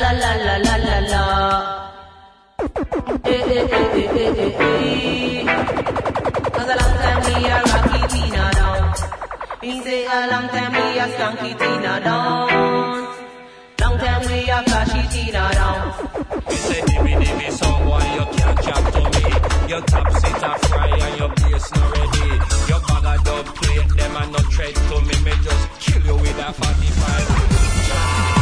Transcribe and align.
la 0.00 0.10
la 0.12 0.32
la 0.46 0.56
la 0.66 0.76
la 0.76 0.98
la. 1.12 1.22
Eh 3.24 3.42
eh 3.56 3.66
eh 3.70 4.00
eh 4.00 4.08
eh 4.22 4.42
eh 4.44 4.60
eh. 4.60 5.44
Cause 6.54 6.70
a 6.72 6.76
long 6.80 6.96
time 7.02 7.20
we 7.26 7.34
a 7.46 7.56
rocky 7.70 8.00
Tina 8.12 8.44
down. 8.58 8.82
Me 9.62 9.72
say 9.82 10.04
a 10.06 10.18
long 10.30 10.46
time 10.48 10.72
we 10.72 10.98
a 10.98 11.06
skanky 11.12 11.50
Tina 11.60 11.94
down. 12.04 12.48
Long 13.80 13.96
time 13.98 14.22
we 14.28 14.38
a 14.50 14.62
flashy 14.66 15.02
Tina 15.12 15.44
down. 15.58 15.80
You 16.50 16.56
say 16.56 16.80
dimmy 16.88 17.14
dimmy 17.20 17.48
someone 17.50 18.08
you 18.16 18.24
can't 18.36 18.58
chat 18.64 18.82
to 18.94 19.00
me. 19.12 19.24
Your 19.68 19.82
top 19.82 20.08
sit 20.20 20.42
a 20.42 20.52
fry 20.66 20.88
and 21.06 21.14
your 21.18 21.28
bass 21.28 21.66
not 21.74 21.88
ready. 21.96 22.28
Your 22.68 22.80
bag 22.88 23.06
of 23.12 23.24
dub 23.24 23.46
plate 23.56 23.92
them 23.96 24.16
and 24.16 24.32
no 24.32 24.38
tread 24.54 24.74
to 24.74 24.96
me. 25.08 25.14
Me 25.24 25.32
just 25.42 25.64
kill 25.80 26.02
you 26.06 26.16
with 26.16 26.38
a 26.38 26.52
45. 26.52 28.41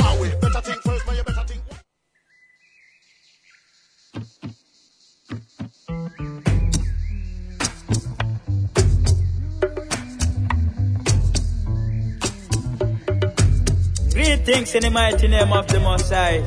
Greetings 14.43 14.73
in 14.73 14.81
the 14.81 14.89
mighty 14.89 15.27
name 15.27 15.53
of 15.53 15.67
the 15.67 15.79
Most 15.79 16.11
High, 16.11 16.41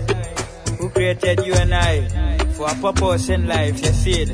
who 0.78 0.90
created 0.90 1.46
you 1.46 1.54
and 1.54 1.72
I 1.72 2.08
for 2.54 2.68
a 2.68 2.74
purpose 2.74 3.28
in 3.28 3.46
life, 3.46 3.78
you 3.84 3.92
see. 3.92 4.24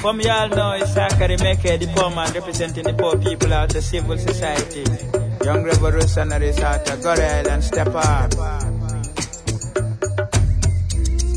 From 0.00 0.20
y'all 0.20 0.48
know, 0.48 0.72
it's 0.72 0.94
Zachary 0.94 1.36
Meke, 1.36 1.78
the 1.78 1.86
poor 1.94 2.10
man 2.10 2.32
representing 2.32 2.82
the 2.82 2.92
poor 2.94 3.16
people 3.16 3.52
out 3.52 3.72
of 3.76 3.84
civil 3.84 4.18
society. 4.18 4.82
Young 5.44 5.62
revolutionaries 5.62 6.58
out 6.58 6.90
of 6.90 7.00
Gorel 7.00 7.48
and 7.48 7.62
Step 7.62 7.94
Up. 7.94 8.34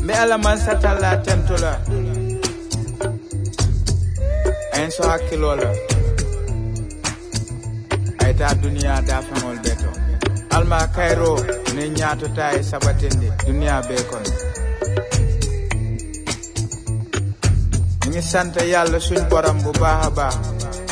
Me 0.02 0.12
alaman 0.12 0.58
satala 0.58 1.22
tentula. 1.22 1.78
So 4.90 5.04
hakilola. 5.04 5.70
Aita 8.18 8.54
dunia 8.58 9.00
dafangol 9.06 9.56
beto. 9.62 10.03
Alma 10.64 10.86
kayro 10.96 11.36
ne 11.76 11.88
ñaatota 11.88 12.52
e 12.58 12.62
sabatinde 12.62 13.28
duniya 13.46 13.82
be 13.88 13.96
kono 14.10 14.30
ngi 18.08 18.22
sant 18.22 18.54
yàlla 18.72 18.98
suñ 19.06 19.22
borom 19.30 19.58
bu 19.64 19.70
baax 19.80 20.00
a 20.06 20.10
baax 20.18 20.36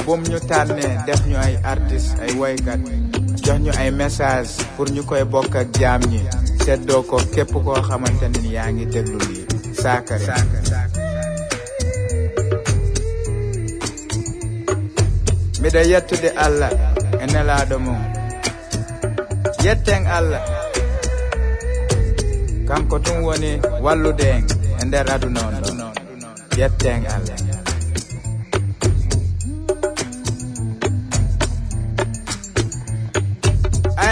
bum 0.04 0.20
ñu 0.30 0.38
tànnee 0.48 0.92
def 1.06 1.20
ñu 1.26 1.36
ay 1.46 1.54
artiste 1.72 2.20
ay 2.24 2.32
woykat 2.40 2.80
jox 3.44 3.58
ñu 3.64 3.72
ay 3.80 3.90
message 3.90 4.50
pour 4.76 4.88
ñu 4.94 5.02
koy 5.08 5.24
bokk 5.32 5.54
ak 5.60 5.68
jaam 5.80 6.00
ñi 6.12 6.20
seddoo 6.64 7.02
ko 7.10 7.16
képp 7.34 7.52
koo 7.64 7.80
xamante 7.88 8.26
ne 8.28 8.48
yaa 8.56 8.68
ngi 8.72 8.84
déglu 8.92 9.18
lii. 9.28 9.44
Saakare 9.82 10.34
mbiɗa 15.58 15.80
yettude 15.90 16.28
allah 16.44 16.70
e 17.22 17.24
nelaaɗo 17.32 17.76
mum 17.86 18.11
yetten 19.62 20.06
allah 20.06 20.42
kanko 22.68 22.98
tun 22.98 23.18
woni 23.26 23.52
wallude 23.84 24.26
en 24.36 24.44
e 24.80 24.84
nder 24.84 25.06
aduna 25.14 25.40
on 25.48 25.54
ɗo 25.62 25.72
yetten 26.58 27.06
allah 27.16 27.38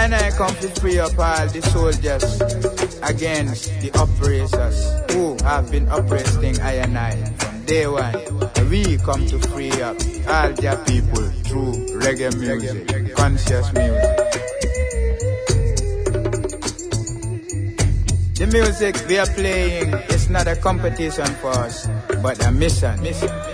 And 0.01 0.15
I 0.15 0.31
come 0.31 0.55
to 0.63 0.69
free 0.79 0.99
up 0.99 1.19
all 1.19 1.47
the 1.47 1.61
soldiers 1.73 2.23
against 3.03 3.69
the 3.81 3.89
oppressors 4.01 4.77
who 5.13 5.37
have 5.43 5.69
been 5.71 5.87
oppressing 5.89 6.59
I 6.61 6.73
and 6.85 6.97
I 6.97 7.11
from 7.39 7.65
day 7.65 7.87
one. 7.87 8.15
We 8.69 8.97
come 8.97 9.27
to 9.27 9.37
free 9.49 9.71
up 9.81 9.97
all 10.27 10.51
their 10.53 10.77
people 10.85 11.27
through 11.45 11.73
reggae 12.01 12.31
music, 12.39 13.15
conscious 13.15 13.71
music. 13.73 14.10
The 18.41 18.47
music 18.47 18.95
we 19.07 19.19
are 19.19 19.27
playing 19.27 19.93
is 20.09 20.27
not 20.27 20.47
a 20.47 20.55
competition 20.55 21.27
for 21.45 21.51
us, 21.51 21.87
but 22.23 22.43
a 22.43 22.51
mission. 22.51 22.97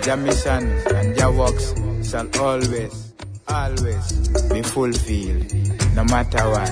Their 0.00 0.16
missions 0.16 0.86
and 0.86 1.14
their 1.14 1.30
works 1.30 1.74
shall 2.08 2.26
always, 2.40 3.12
always 3.46 4.28
be 4.48 4.62
fulfilled, 4.62 5.52
no 5.94 6.04
matter 6.04 6.40
what. 6.48 6.70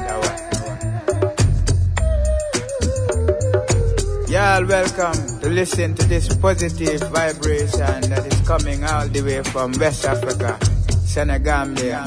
Y'all 4.31 4.65
welcome 4.65 5.41
to 5.41 5.51
listen 5.51 5.95
to 5.97 6.07
this 6.07 6.35
positive 6.37 7.03
vibration 7.13 8.01
that 8.09 8.25
is 8.33 8.49
coming 8.49 8.83
all 8.85 9.07
the 9.09 9.21
way 9.21 9.43
from 9.43 9.73
West 9.73 10.07
Africa, 10.07 10.59
Senegambia. 11.05 12.03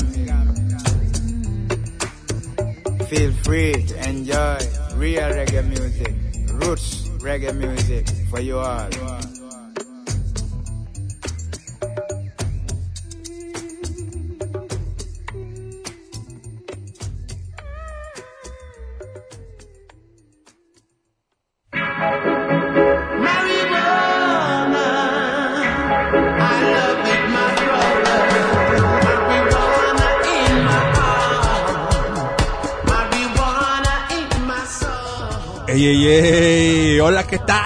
Feel 3.09 3.31
free 3.43 3.73
to 3.73 4.09
enjoy 4.09 4.57
real 4.95 5.21
reggae 5.21 5.67
music, 5.67 6.13
roots 6.53 7.07
reggae 7.19 7.55
music 7.55 8.07
for 8.29 8.39
you 8.39 8.59
all. 8.59 8.89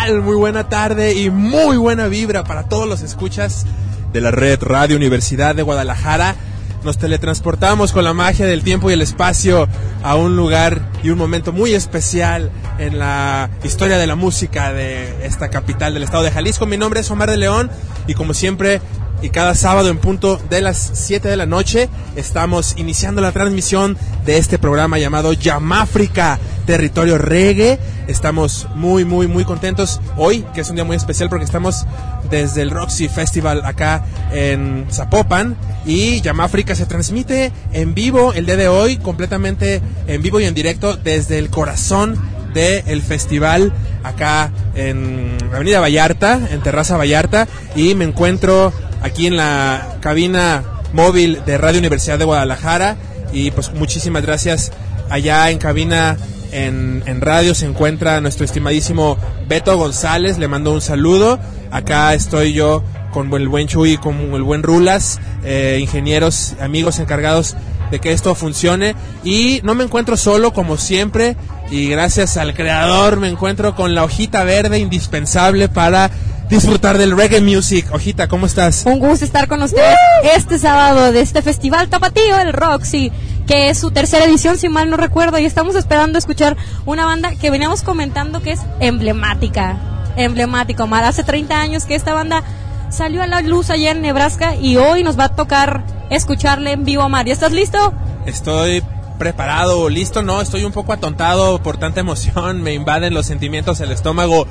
Tal? 0.06 0.22
Muy 0.22 0.36
buena 0.36 0.68
tarde 0.68 1.14
y 1.14 1.30
muy 1.30 1.78
buena 1.78 2.08
vibra 2.08 2.44
para 2.44 2.64
todos 2.64 2.88
los 2.88 3.02
escuchas 3.02 3.66
de 4.12 4.22
la 4.22 4.31
red 4.31 4.62
Radio 4.62 4.97
Universidad 4.97 5.56
de 5.56 5.64
Guadalajara. 5.64 6.36
Nos 6.84 6.97
teletransportamos 6.97 7.94
con 7.94 8.03
la 8.03 8.14
magia 8.14 8.46
del 8.46 8.64
tiempo 8.64 8.90
y 8.90 8.94
el 8.94 9.02
espacio 9.02 9.68
a 10.03 10.16
un 10.16 10.36
lugar 10.36 10.90
y 11.03 11.09
un 11.09 11.18
momento 11.18 11.53
muy 11.53 11.74
especial 11.74 12.52
en 12.80 13.00
la 13.00 13.50
historia 13.64 13.97
de 13.97 14.08
la 14.08 14.16
música 14.16 14.74
de 14.74 15.25
esta 15.25 15.50
capital 15.50 15.94
del 15.94 16.03
estado 16.03 16.24
de 16.24 16.31
Jalisco. 16.31 16.66
Mi 16.66 16.78
nombre 16.78 17.00
es 17.00 17.09
Omar 17.09 17.30
de 17.30 17.38
León 17.38 17.72
y 18.06 18.14
como 18.14 18.34
siempre 18.34 18.81
y 19.22 19.30
cada 19.30 19.56
sábado 19.56 19.88
en 19.88 20.00
punto 20.00 20.40
de 20.50 20.59
las 20.59 20.91
7 20.96 21.30
de 21.30 21.38
la 21.38 21.46
noche 21.46 21.88
estamos 22.18 22.74
iniciando 22.75 23.22
la 23.22 23.31
transmisión 23.31 23.97
de 24.25 24.38
este 24.38 24.59
programa 24.59 25.00
llamado 25.00 25.31
Yamáfrica, 25.31 26.40
territorio 26.66 27.18
reggae. 27.18 27.80
Estamos 28.08 28.68
muy, 28.75 29.06
muy, 29.06 29.28
muy 29.28 29.46
contentos. 29.46 30.02
Hoy, 30.18 30.46
que 30.53 30.62
es 30.62 30.69
un 30.69 30.75
día 30.75 30.84
muy 30.84 30.96
especial 30.96 31.30
porque 31.30 31.46
estamos 31.46 31.86
desde 32.30 32.62
el 32.62 32.72
Roxy 32.72 33.08
Festival 33.08 33.64
acá 33.66 34.06
en 34.31 34.86
Zapopan 34.91 35.56
y 35.86 36.22
Yamáfrica 36.22 36.75
se 36.75 36.86
transmite 36.86 37.52
en 37.72 37.94
vivo 37.94 38.34
el 38.34 38.46
día 38.46 38.58
de 38.58 38.68
hoy, 38.68 38.97
completamente 38.97 39.81
en 40.08 40.22
vivo 40.22 40.40
y 40.40 40.46
en 40.46 40.53
directo 40.53 40.96
desde 40.96 41.40
el 41.40 41.50
corazón 41.50 42.17
del 42.53 43.02
festival 43.02 43.73
acá 44.03 44.52
en 44.76 45.38
Avenida 45.53 45.79
Vallarta, 45.79 46.40
en 46.52 46.61
Terraza 46.61 46.97
Vallarta. 46.97 47.47
Y 47.76 47.96
me 47.96 48.05
encuentro 48.05 48.73
aquí 49.02 49.28
en 49.28 49.38
la 49.38 49.97
cabina 50.02 50.64
móvil 50.94 51.41
de 51.46 51.58
Radio 51.58 51.79
Universidad 51.79 52.20
de 52.20 52.26
Guadalajara 52.26 52.97
y 53.34 53.52
pues 53.52 53.74
muchísimas 53.74 54.22
gracias 54.24 54.72
allá 55.09 55.50
en 55.50 55.58
cabina 55.58 56.18
en, 56.52 57.03
en, 57.08 57.20
radio 57.20 57.56
se 57.56 57.66
encuentra 57.66 58.22
nuestro 58.22 58.46
estimadísimo 58.46 59.18
Beto 59.47 59.76
González, 59.76 60.38
le 60.38 60.47
mando 60.47 60.72
un 60.72 60.82
saludo. 60.82 61.40
Acá 61.72 62.14
estoy 62.14 62.53
yo 62.53 62.84
con 63.12 63.34
el 63.34 63.47
buen 63.47 63.68
Chuy, 63.68 63.97
con 63.97 64.16
el 64.34 64.44
buen 64.44 64.64
Rulas, 64.64 65.20
eh, 65.44 65.80
ingenieros, 65.82 66.56
amigos 66.59 67.00
encargados 67.00 67.56
de 67.91 68.00
que 68.00 68.12
esto 68.12 68.35
funcione. 68.35 68.96
Y 69.24 69.62
no 69.64 69.76
me 69.76 69.84
encuentro 69.84 70.18
solo, 70.18 70.53
como 70.53 70.78
siempre, 70.78 71.38
y 71.72 71.88
gracias 71.88 72.38
al 72.38 72.53
creador 72.53 73.18
me 73.18 73.29
encuentro 73.29 73.76
con 73.76 73.96
la 73.96 74.03
hojita 74.03 74.44
verde 74.44 74.79
indispensable 74.79 75.70
para 75.70 76.12
disfrutar 76.53 77.00
del 77.00 77.17
reggae 77.17 77.41
music. 77.41 77.88
Ojita, 77.91 78.28
¿cómo 78.28 78.46
estás? 78.46 78.84
Un 78.85 79.00
gusto 79.00 79.26
estar 79.26 79.47
con 79.47 79.64
ustedes 79.64 79.97
este 80.35 80.59
sábado 80.59 81.11
de 81.11 81.22
este 81.22 81.41
festival 81.41 81.90
tapatío, 81.90 82.40
el 82.40 82.53
Roxy, 82.53 83.11
que 83.47 83.70
es 83.70 83.79
su 83.79 83.90
tercera 83.90 84.26
edición, 84.26 84.59
si 84.59 84.70
mal 84.70 84.88
no 84.91 84.96
recuerdo, 84.96 85.40
y 85.40 85.46
estamos 85.46 85.76
esperando 85.76 86.20
escuchar 86.20 86.55
una 86.85 87.05
banda 87.05 87.34
que 87.34 87.50
veníamos 87.50 87.82
comentando 87.82 88.44
que 88.44 88.52
es 88.52 88.59
emblemática, 88.79 89.78
emblemática, 90.16 90.84
Omar. 90.84 91.03
Hace 91.05 91.23
30 91.23 91.59
años 91.59 91.85
que 91.85 91.96
esta 91.96 92.14
banda 92.14 92.44
salió 92.91 93.23
a 93.23 93.28
la 93.28 93.41
luz 93.41 93.72
allá 93.72 93.90
en 93.90 94.02
Nebraska 94.02 94.55
y 94.55 94.78
hoy 94.78 95.03
nos 95.03 95.17
va 95.17 95.26
a 95.26 95.35
tocar 95.35 95.84
escucharle 96.11 96.72
en 96.72 96.85
vivo, 96.85 97.03
Omar. 97.03 97.26
¿Ya 97.26 97.34
estás 97.34 97.52
listo? 97.52 97.94
Estoy 98.28 98.84
preparado, 99.17 99.90
listo, 99.90 100.22
no, 100.22 100.40
estoy 100.40 100.66
un 100.66 100.72
poco 100.72 100.94
atontado 100.94 101.64
por 101.64 101.78
tanta 101.78 102.02
emoción, 102.02 102.61
me 102.61 102.73
invaden 102.76 103.16
los 103.16 103.26
sentimientos, 103.26 103.79
el 103.79 103.91
estómago. 103.91 104.46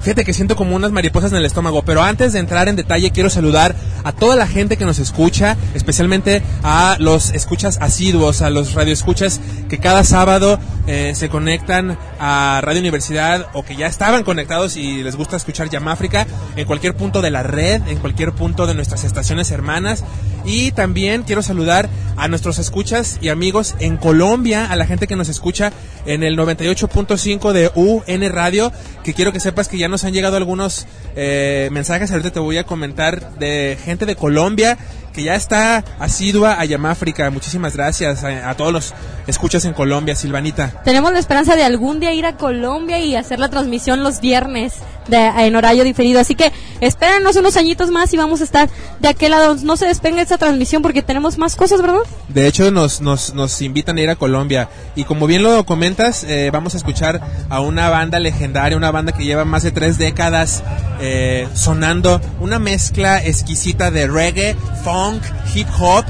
Fíjate 0.00 0.24
que 0.24 0.32
siento 0.32 0.56
como 0.56 0.76
unas 0.76 0.92
mariposas 0.92 1.32
en 1.32 1.38
el 1.38 1.44
estómago, 1.44 1.82
pero 1.82 2.02
antes 2.02 2.32
de 2.32 2.38
entrar 2.38 2.68
en 2.68 2.76
detalle 2.76 3.10
quiero 3.10 3.30
saludar 3.30 3.74
a 4.04 4.12
toda 4.12 4.36
la 4.36 4.46
gente 4.46 4.76
que 4.76 4.84
nos 4.84 4.98
escucha, 4.98 5.56
especialmente 5.74 6.42
a 6.62 6.96
los 7.00 7.30
escuchas 7.30 7.78
asiduos, 7.80 8.42
a 8.42 8.50
los 8.50 8.74
radioescuchas 8.74 9.40
que 9.68 9.78
cada 9.78 10.04
sábado 10.04 10.58
eh, 10.86 11.12
se 11.14 11.28
conectan 11.28 11.98
a 12.18 12.60
Radio 12.62 12.80
Universidad 12.80 13.48
o 13.52 13.64
que 13.64 13.76
ya 13.76 13.86
estaban 13.86 14.24
conectados 14.24 14.76
y 14.76 15.02
les 15.02 15.16
gusta 15.16 15.36
escuchar 15.36 15.68
Yamáfrica 15.68 16.26
en 16.56 16.66
cualquier 16.66 16.94
punto 16.94 17.20
de 17.20 17.30
la 17.30 17.42
red, 17.42 17.82
en 17.88 17.98
cualquier 17.98 18.32
punto 18.32 18.66
de 18.66 18.74
nuestras 18.74 19.04
estaciones 19.04 19.50
hermanas. 19.50 20.04
Y 20.44 20.70
también 20.70 21.24
quiero 21.24 21.42
saludar 21.42 21.90
a 22.16 22.28
nuestros 22.28 22.58
escuchas 22.58 23.18
y 23.20 23.28
amigos 23.28 23.74
en 23.80 23.96
Colombia, 23.96 24.66
a 24.70 24.76
la 24.76 24.86
gente 24.86 25.06
que 25.06 25.16
nos 25.16 25.28
escucha 25.28 25.72
en 26.06 26.22
el 26.22 26.38
98.5 26.38 27.52
de 27.52 27.70
UN 27.74 28.32
Radio, 28.32 28.72
que 29.04 29.12
quiero 29.12 29.32
que 29.32 29.40
sepas 29.40 29.68
que 29.68 29.76
ya 29.76 29.87
nos 29.88 30.04
han 30.04 30.12
llegado 30.12 30.36
algunos 30.36 30.86
eh, 31.16 31.68
mensajes, 31.72 32.10
ahorita 32.10 32.30
te 32.30 32.40
voy 32.40 32.58
a 32.58 32.64
comentar 32.64 33.38
de 33.38 33.76
gente 33.84 34.06
de 34.06 34.16
Colombia 34.16 34.78
que 35.18 35.24
ya 35.24 35.34
está 35.34 35.82
asidua 35.98 36.60
a 36.60 36.64
Yamáfrica. 36.64 37.28
Muchísimas 37.30 37.74
gracias 37.74 38.22
a, 38.22 38.50
a, 38.50 38.56
todos 38.56 38.72
los 38.72 38.94
escuchas 39.26 39.64
en 39.64 39.72
Colombia, 39.72 40.14
Silvanita. 40.14 40.80
Tenemos 40.84 41.12
la 41.12 41.18
esperanza 41.18 41.56
de 41.56 41.64
algún 41.64 41.98
día 41.98 42.12
ir 42.12 42.24
a 42.24 42.36
Colombia 42.36 43.00
y 43.00 43.16
hacer 43.16 43.40
la 43.40 43.48
transmisión 43.48 44.04
los 44.04 44.20
viernes 44.20 44.74
de, 45.08 45.16
en 45.16 45.56
horario 45.56 45.82
diferido. 45.82 46.20
Así 46.20 46.36
que 46.36 46.52
espérenos 46.80 47.34
unos 47.34 47.56
añitos 47.56 47.90
más 47.90 48.12
y 48.14 48.16
vamos 48.16 48.40
a 48.40 48.44
estar 48.44 48.70
de 49.00 49.08
aquel 49.08 49.32
lado. 49.32 49.56
No 49.62 49.76
se 49.76 49.86
despegue 49.86 50.20
esta 50.20 50.38
transmisión 50.38 50.82
porque 50.82 51.02
tenemos 51.02 51.36
más 51.36 51.56
cosas, 51.56 51.82
¿verdad? 51.82 52.02
De 52.28 52.46
hecho, 52.46 52.70
nos, 52.70 53.00
nos, 53.00 53.34
nos 53.34 53.60
invitan 53.60 53.98
a 53.98 54.00
ir 54.00 54.10
a 54.10 54.16
Colombia. 54.16 54.68
Y 54.94 55.02
como 55.04 55.26
bien 55.26 55.42
lo 55.42 55.64
comentas, 55.66 56.22
eh, 56.24 56.50
vamos 56.52 56.74
a 56.74 56.76
escuchar 56.76 57.20
a 57.48 57.60
una 57.60 57.88
banda 57.88 58.20
legendaria, 58.20 58.76
una 58.76 58.92
banda 58.92 59.12
que 59.12 59.24
lleva 59.24 59.44
más 59.44 59.64
de 59.64 59.72
tres 59.72 59.98
décadas 59.98 60.62
eh, 61.00 61.48
sonando 61.54 62.20
una 62.40 62.58
mezcla 62.58 63.24
exquisita 63.24 63.90
de 63.90 64.06
reggae, 64.06 64.56
funk, 64.82 65.07
hip 65.54 65.68
hop, 65.78 66.04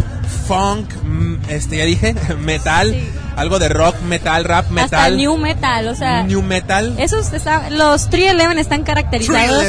funk, 0.47 0.89
mm, 1.05 1.37
este 1.49 1.79
ya 1.79 1.85
dije, 1.85 2.15
metal, 2.41 2.93
sí. 2.93 3.09
algo 3.37 3.59
de 3.59 3.69
rock, 3.69 4.01
metal, 4.03 4.45
rap, 4.45 4.71
metal. 4.71 5.01
Hasta 5.01 5.17
new 5.17 5.37
metal, 5.37 5.89
o 5.89 5.95
sea. 5.95 6.23
New 6.23 6.43
metal. 6.43 6.95
Esos 6.99 7.33
está, 7.33 7.71
los 7.71 8.11
311 8.11 8.61
están 8.61 8.83
caracterizados 8.85 9.65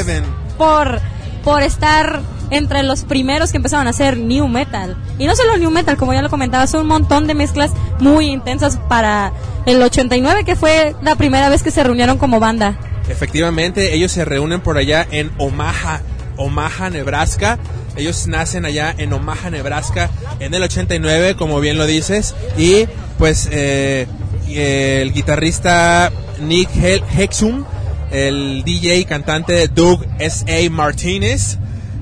por 0.58 1.00
por 1.44 1.62
estar 1.62 2.20
entre 2.50 2.82
los 2.82 3.02
primeros 3.04 3.50
que 3.50 3.56
empezaron 3.56 3.86
a 3.86 3.90
hacer 3.90 4.16
new 4.16 4.48
metal. 4.48 4.96
Y 5.18 5.26
no 5.26 5.36
solo 5.36 5.56
new 5.56 5.70
metal, 5.70 5.96
como 5.96 6.12
ya 6.12 6.22
lo 6.22 6.30
comentaba, 6.30 6.66
son 6.66 6.82
un 6.82 6.88
montón 6.88 7.26
de 7.26 7.34
mezclas 7.34 7.70
muy 8.00 8.26
intensas 8.26 8.78
para 8.88 9.32
el 9.66 9.80
89 9.80 10.44
que 10.44 10.56
fue 10.56 10.94
la 11.02 11.14
primera 11.14 11.48
vez 11.48 11.62
que 11.62 11.70
se 11.70 11.82
reunieron 11.82 12.18
como 12.18 12.40
banda. 12.40 12.76
Efectivamente, 13.08 13.94
ellos 13.94 14.12
se 14.12 14.24
reúnen 14.24 14.60
por 14.60 14.76
allá 14.76 15.06
en 15.10 15.30
Omaha, 15.38 16.00
Omaha, 16.36 16.90
Nebraska. 16.90 17.58
Ellos 17.96 18.26
nacen 18.26 18.64
allá 18.64 18.94
en 18.96 19.12
Omaha, 19.12 19.50
Nebraska, 19.50 20.10
en 20.38 20.54
el 20.54 20.62
89, 20.62 21.34
como 21.36 21.60
bien 21.60 21.76
lo 21.76 21.86
dices. 21.86 22.34
Y 22.56 22.86
pues 23.18 23.48
eh, 23.52 24.06
el 24.48 25.12
guitarrista 25.12 26.10
Nick 26.40 26.70
Hexum, 26.74 27.64
el 28.10 28.62
DJ 28.64 28.98
y 28.98 29.04
cantante 29.04 29.68
Doug 29.68 30.04
S.A. 30.18 30.70
Martinez, 30.70 31.58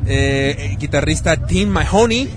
eh, 0.07 0.77
guitarrista 0.79 1.37
Tim 1.47 1.69
Mahoney 1.69 2.31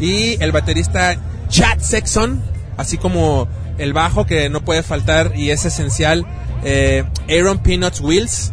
y 0.00 0.42
el 0.42 0.52
baterista 0.52 1.16
Chad 1.48 1.78
Sexton, 1.78 2.42
así 2.76 2.98
como 2.98 3.48
el 3.78 3.92
bajo 3.92 4.26
que 4.26 4.48
no 4.50 4.64
puede 4.64 4.82
faltar 4.82 5.32
y 5.36 5.50
es 5.50 5.64
esencial, 5.64 6.26
eh, 6.64 7.04
Aaron 7.28 7.58
Peanuts 7.58 8.00
Wheels, 8.00 8.52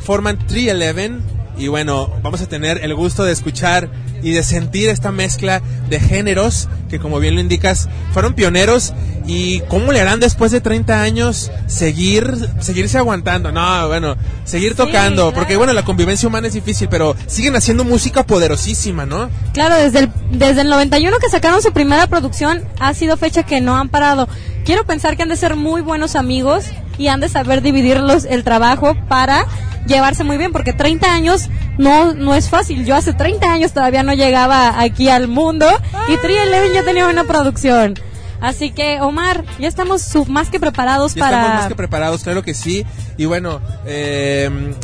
forman 0.00 0.38
311 0.46 1.37
y 1.58 1.68
bueno, 1.68 2.10
vamos 2.22 2.40
a 2.40 2.46
tener 2.46 2.84
el 2.84 2.94
gusto 2.94 3.24
de 3.24 3.32
escuchar 3.32 3.90
y 4.22 4.32
de 4.32 4.42
sentir 4.42 4.88
esta 4.88 5.12
mezcla 5.12 5.62
de 5.88 6.00
géneros 6.00 6.68
que 6.88 6.98
como 6.98 7.20
bien 7.20 7.34
lo 7.34 7.40
indicas 7.40 7.88
fueron 8.12 8.34
pioneros. 8.34 8.94
Y 9.26 9.60
cómo 9.68 9.92
le 9.92 10.00
harán 10.00 10.20
después 10.20 10.52
de 10.52 10.62
30 10.62 11.02
años 11.02 11.50
seguir 11.66 12.34
seguirse 12.60 12.96
aguantando 12.96 13.52
no 13.52 13.86
bueno 13.86 14.16
seguir 14.44 14.74
tocando 14.74 15.26
sí, 15.26 15.28
claro. 15.28 15.34
porque 15.34 15.58
bueno 15.58 15.74
la 15.74 15.84
convivencia 15.84 16.26
humana 16.26 16.46
es 16.46 16.54
difícil 16.54 16.88
pero 16.88 17.14
siguen 17.26 17.54
haciendo 17.54 17.84
música 17.84 18.24
poderosísima 18.24 19.04
no 19.04 19.28
claro 19.52 19.76
desde 19.76 19.98
el 19.98 20.10
desde 20.32 20.62
el 20.62 20.70
91 20.70 21.18
que 21.18 21.28
sacaron 21.28 21.60
su 21.60 21.72
primera 21.72 22.06
producción 22.06 22.64
ha 22.80 22.94
sido 22.94 23.16
fecha 23.16 23.42
que 23.42 23.60
no 23.60 23.76
han 23.76 23.88
parado. 23.88 24.28
Quiero 24.64 24.84
pensar 24.84 25.16
que 25.16 25.22
han 25.22 25.28
de 25.28 25.36
ser 25.36 25.56
muy 25.56 25.80
buenos 25.80 26.16
amigos 26.16 26.64
y 26.98 27.08
han 27.08 27.20
de 27.20 27.28
saber 27.28 27.62
dividirlos 27.62 28.24
el 28.24 28.44
trabajo 28.44 28.96
para 29.08 29.46
llevarse 29.86 30.24
muy 30.24 30.36
bien, 30.36 30.52
porque 30.52 30.72
30 30.72 31.12
años 31.12 31.48
no, 31.78 32.12
no 32.12 32.34
es 32.34 32.48
fácil. 32.48 32.84
Yo 32.84 32.94
hace 32.94 33.14
30 33.14 33.50
años 33.50 33.72
todavía 33.72 34.02
no 34.02 34.12
llegaba 34.12 34.80
aquí 34.80 35.08
al 35.08 35.28
mundo 35.28 35.66
y 36.08 36.16
Tri 36.18 36.34
ya 36.74 36.84
tenía 36.84 37.08
una 37.08 37.24
producción. 37.24 37.94
Así 38.40 38.70
que, 38.70 39.00
Omar, 39.00 39.44
ya 39.58 39.66
estamos 39.66 40.14
más 40.28 40.48
que 40.48 40.60
preparados 40.60 41.14
ya 41.14 41.20
para... 41.20 41.38
Estamos 41.38 41.60
más 41.60 41.68
que 41.68 41.74
preparados, 41.74 42.22
claro 42.22 42.42
que 42.42 42.54
sí. 42.54 42.86
Y 43.16 43.24
bueno, 43.24 43.60
eh, 43.84 44.74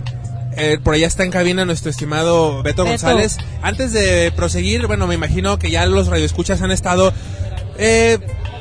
eh, 0.57 0.79
por 0.83 0.95
allá 0.95 1.07
está 1.07 1.23
en 1.23 1.31
cabina 1.31 1.65
nuestro 1.65 1.91
estimado 1.91 2.63
Beto, 2.63 2.83
Beto, 2.83 2.85
González. 2.85 3.39
Antes 3.63 3.93
de 3.93 4.33
proseguir, 4.35 4.89
bueno, 4.89 5.07
me 5.07 5.15
imagino 5.15 5.59
que 5.59 5.71
ya 5.71 5.87
los 5.87 6.09
radioescuchas 6.09 6.63
han 6.63 6.73
estado... 6.73 7.13
Eh, 7.79 8.19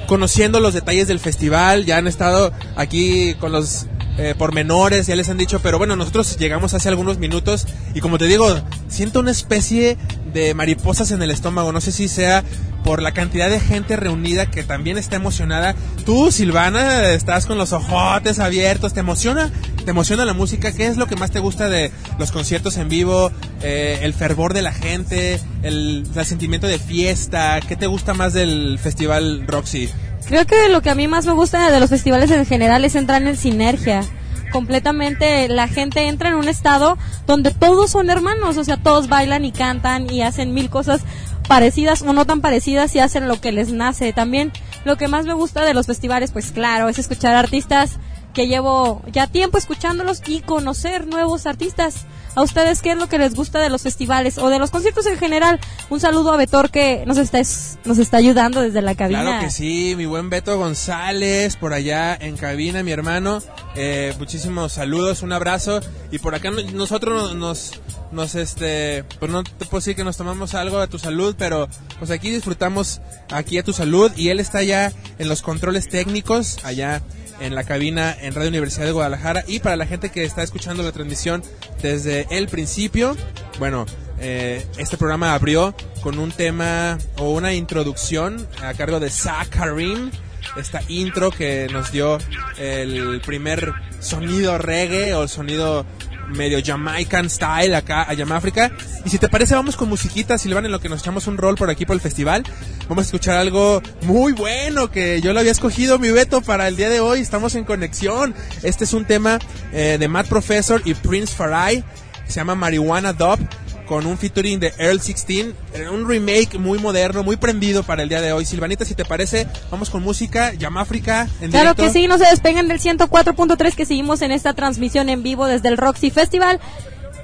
conociendo 0.08 0.60
los 0.60 0.74
detalles 0.74 1.08
del 1.08 1.20
festival, 1.20 1.86
ya 1.86 1.98
han 1.98 2.08
estado 2.08 2.52
aquí 2.76 3.36
con 3.36 3.52
los 3.52 3.88
eh, 4.18 4.36
pormenores, 4.38 5.08
ya 5.08 5.16
les 5.16 5.30
han 5.30 5.38
dicho, 5.38 5.60
pero 5.62 5.78
bueno, 5.78 5.96
nosotros 5.96 6.38
llegamos 6.38 6.74
hace 6.74 6.90
algunos 6.90 7.18
minutos 7.18 7.68
y 7.94 8.02
como 8.02 8.18
te 8.18 8.26
digo, 8.26 8.62
siento 8.88 9.20
una 9.20 9.32
especie 9.32 9.98
de 10.34 10.54
mariposas 10.54 11.12
en 11.12 11.22
el 11.22 11.32
estómago, 11.32 11.72
no 11.72 11.82
sé 11.82 11.92
si 11.92 12.08
sea 12.08 12.44
por 12.84 13.02
la 13.02 13.14
cantidad 13.14 13.50
de 13.50 13.60
gente 13.60 13.96
reunida 13.96 14.46
que 14.52 14.64
también 14.64 14.98
está 14.98 15.16
emocionada. 15.16 15.74
Tú, 16.06 16.32
Silvana, 16.32 17.10
estás 17.12 17.46
con 17.46 17.58
los 17.58 17.72
ojotes 17.74 18.40
abiertos, 18.40 18.94
¿te 18.94 19.00
emociona? 19.00 19.52
¿Te 19.86 19.92
emociona 19.92 20.26
la 20.26 20.34
música? 20.34 20.72
¿Qué 20.74 20.88
es 20.88 20.98
lo 20.98 21.08
que 21.08 21.16
más 21.16 21.32
te 21.32 21.40
gusta 21.40 21.70
de 21.70 21.92
los 22.20 22.32
conciertos 22.32 22.78
en 22.78 22.90
vivo? 22.90 23.32
Eh, 23.62 24.00
el 24.02 24.14
fervor 24.14 24.54
de 24.54 24.62
la 24.62 24.74
gente, 24.74 25.40
el, 25.64 26.06
el 26.14 26.26
sentimiento 26.26 26.68
de 26.68 26.78
fiesta, 26.78 27.60
¿qué 27.68 27.76
te 27.76 27.88
gusta 27.88 28.14
más 28.14 28.34
del 28.34 28.78
festival 28.80 29.46
Roxy? 29.48 29.90
Creo 30.28 30.46
que 30.46 30.70
lo 30.70 30.82
que 30.82 30.90
a 30.90 30.96
mí 30.96 31.08
más 31.08 31.26
me 31.26 31.34
gusta 31.34 31.70
de 31.70 31.80
los 31.80 31.90
festivales 31.90 32.32
en 32.32 32.46
general 32.46 32.86
es 32.86 32.96
entrar 32.96 33.22
en 33.22 33.36
sinergia. 33.36 34.04
Completamente 34.52 35.48
la 35.50 35.68
gente 35.68 36.08
entra 36.08 36.30
en 36.30 36.36
un 36.36 36.48
estado 36.48 36.98
donde 37.26 37.52
todos 37.52 37.92
son 37.92 38.10
hermanos, 38.10 38.58
o 38.58 38.64
sea, 38.64 38.78
todos 38.78 39.10
bailan 39.10 39.46
y 39.46 39.52
cantan 39.52 40.10
y 40.10 40.22
hacen 40.22 40.54
mil 40.54 40.70
cosas 40.70 41.02
parecidas 41.48 42.04
o 42.04 42.14
no 42.14 42.26
tan 42.26 42.40
parecidas 42.40 42.96
y 42.96 43.00
hacen 43.00 43.28
lo 43.28 43.42
que 43.42 43.52
les 43.52 43.72
nace. 43.72 44.14
También 44.14 44.52
lo 44.86 44.96
que 44.96 45.08
más 45.08 45.26
me 45.26 45.34
gusta 45.34 45.66
de 45.66 45.74
los 45.74 45.88
festivales, 45.88 46.32
pues 46.32 46.52
claro, 46.52 46.88
es 46.88 47.00
escuchar 47.00 47.36
artistas 47.36 47.98
que 48.34 48.48
llevo 48.48 49.02
ya 49.12 49.28
tiempo 49.28 49.58
escuchándolos 49.58 50.22
y 50.26 50.42
conocer 50.42 51.08
nuevos 51.08 51.46
artistas. 51.46 52.06
¿A 52.36 52.42
ustedes 52.42 52.82
qué 52.82 52.92
es 52.92 52.98
lo 52.98 53.08
que 53.08 53.20
les 53.20 53.36
gusta 53.36 53.60
de 53.60 53.70
los 53.70 53.84
festivales 53.84 54.40
o 54.40 54.50
de 54.50 54.58
los 54.58 54.72
conciertos 54.72 55.06
en 55.06 55.18
general? 55.20 55.60
Un 55.90 56.00
saludo 56.00 56.32
a 56.32 56.38
Betor 56.38 56.72
que 56.72 57.04
nos 57.06 57.18
está, 57.18 57.40
nos 57.86 58.00
está 58.00 58.18
ayudando 58.18 58.62
desde 58.62 58.82
la 58.82 58.96
cabina. 58.96 59.22
Claro 59.22 59.46
que 59.46 59.52
sí, 59.52 59.94
mi 59.96 60.08
buen 60.08 60.32
Beto 60.32 60.58
González, 60.58 61.56
por 61.58 61.74
allá 61.74 62.16
en 62.16 62.36
cabina, 62.36 62.82
mi 62.82 62.92
hermano. 62.92 63.40
Eh, 63.76 64.16
muchísimos 64.18 64.74
saludos, 64.74 65.22
un 65.22 65.32
abrazo. 65.32 65.80
Y 66.12 66.18
por 66.20 66.34
acá 66.34 66.50
nosotros 66.50 67.36
nos, 67.36 67.80
nos, 68.12 68.34
este, 68.34 69.04
pues 69.20 69.32
no 69.32 69.44
te 69.44 69.66
puedo 69.66 69.80
decir 69.80 69.96
que 69.96 70.04
nos 70.04 70.18
tomamos 70.18 70.56
algo 70.56 70.80
a 70.80 70.88
tu 70.88 70.98
salud, 70.98 71.36
pero 71.38 71.70
pues 72.00 72.10
aquí 72.10 72.32
disfrutamos 72.32 73.00
aquí 73.30 73.60
a 73.60 73.64
tu 73.64 73.74
salud. 73.74 74.12
Y 74.16 74.30
él 74.30 74.40
está 74.40 74.60
allá 74.60 74.92
en 75.20 75.30
los 75.30 75.44
controles 75.44 75.88
técnicos, 75.88 76.58
allá 76.64 77.04
en 77.40 77.56
la 77.56 77.64
cabina 77.64 78.16
en 78.20 78.34
Radio 78.34 78.50
Universidad 78.50 78.86
de 78.86 78.92
Guadalajara. 78.92 79.44
Y 79.48 79.60
para 79.60 79.76
la 79.76 79.86
gente 79.86 80.10
que 80.10 80.24
está 80.24 80.44
escuchando 80.44 80.84
la 80.84 80.92
transmisión 80.92 81.44
desde 81.82 82.28
el 82.32 82.48
principio, 82.48 83.16
bueno, 83.60 83.86
eh, 84.20 84.66
este 84.78 84.98
programa 84.98 85.34
abrió 85.34 85.76
con 86.02 86.20
un 86.20 86.32
tema 86.32 86.98
o 87.18 87.32
una 87.32 87.54
introducción 87.54 88.48
a 88.62 88.74
cargo 88.74 89.00
de 89.00 89.10
Zach 89.10 89.50
Karim, 89.50 90.12
esta 90.58 90.82
intro 90.88 91.32
que 91.32 91.68
nos 91.72 91.92
dio 91.92 92.18
el 92.58 93.22
primer 93.22 93.74
sonido 94.00 94.58
reggae 94.58 95.14
o 95.14 95.28
sonido 95.28 95.86
medio 96.30 96.60
Jamaican 96.64 97.30
style 97.30 97.76
acá 97.76 98.04
a 98.10 98.14
Yamáfrica. 98.14 98.72
Y 99.06 99.10
si 99.10 99.18
te 99.18 99.30
parece, 99.30 99.56
vamos 99.56 99.76
con 99.76 99.90
musiquita, 99.90 100.38
Silvana, 100.38 100.68
en 100.68 100.72
lo 100.72 100.80
que 100.80 100.90
nos 100.90 101.02
echamos 101.02 101.28
un 101.28 101.38
rol 101.38 101.56
por 101.56 101.70
aquí 101.70 101.86
por 101.86 101.96
el 101.96 102.02
festival. 102.02 102.44
Vamos 102.88 103.04
a 103.04 103.08
escuchar 103.08 103.38
algo 103.38 103.82
muy 104.02 104.34
bueno 104.34 104.92
que 104.92 105.22
yo 105.22 105.34
lo 105.34 105.40
había 105.40 105.52
escogido, 105.52 106.00
mi 106.00 106.10
Beto, 106.10 106.42
para 106.42 106.68
el 106.68 106.76
día 106.76 106.90
de 106.90 107.00
hoy. 107.00 107.20
Estamos 107.20 107.56
en 107.56 107.64
conexión. 107.64 108.34
Este 108.62 108.84
es 108.84 108.94
un 108.94 109.06
tema 109.06 109.40
eh, 109.72 109.98
de 110.00 110.08
Matt 110.08 110.28
Professor 110.28 110.82
y 110.86 110.94
Prince 110.94 111.34
Farai. 111.34 111.84
Se 112.28 112.36
llama 112.36 112.56
Marijuana 112.56 113.14
Dub 113.14 113.40
con 113.88 114.06
un 114.06 114.18
featuring 114.18 114.60
de 114.60 114.74
Earl 114.78 115.00
16, 115.00 115.48
eh, 115.74 115.90
un 115.90 116.08
remake 116.08 116.58
muy 116.58 116.80
moderno, 116.80 117.24
muy 117.24 117.38
prendido 117.38 117.84
para 117.84 118.04
el 118.04 118.10
día 118.10 118.22
de 118.22 118.34
hoy. 118.34 118.46
Silvanita, 118.46 118.86
si 118.86 118.96
te 118.96 119.06
parece, 119.06 119.48
vamos 119.72 119.90
con 119.90 120.04
música, 120.04 120.54
Yamáfrica 120.54 121.28
en 121.42 121.52
Claro 121.52 121.74
directo. 121.74 121.84
que 121.84 121.90
sí, 121.90 122.08
no 122.08 122.18
se 122.18 122.26
despeguen 122.26 122.68
del 122.68 122.80
104.3 122.80 123.76
que 123.76 123.86
seguimos 123.86 124.22
en 124.22 124.32
esta 124.32 124.54
transmisión 124.54 125.10
en 125.10 125.24
vivo 125.24 125.46
desde 125.46 125.70
el 125.70 125.78
Roxy 125.78 126.12
Festival. 126.12 126.60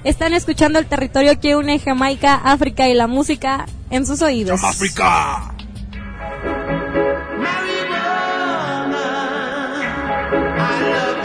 Están 0.04 0.32
escuchando 0.32 0.78
el 0.78 0.86
territorio 0.86 1.38
que 1.38 1.56
une 1.56 1.78
Jamaica, 1.78 2.34
África 2.34 2.88
y 2.88 2.94
la 2.94 3.06
música 3.06 3.66
en 3.90 4.06
sus 4.06 4.22
oídos. 4.22 4.60
Yamáfrica. 4.60 5.54
I 10.62 11.19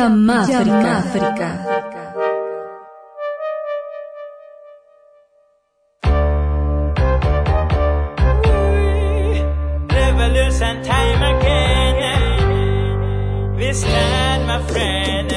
Yamáfrica. 0.00 1.44
Time 10.82 11.22
again. 11.22 11.96
My 14.46 14.58
friend. 14.68 15.30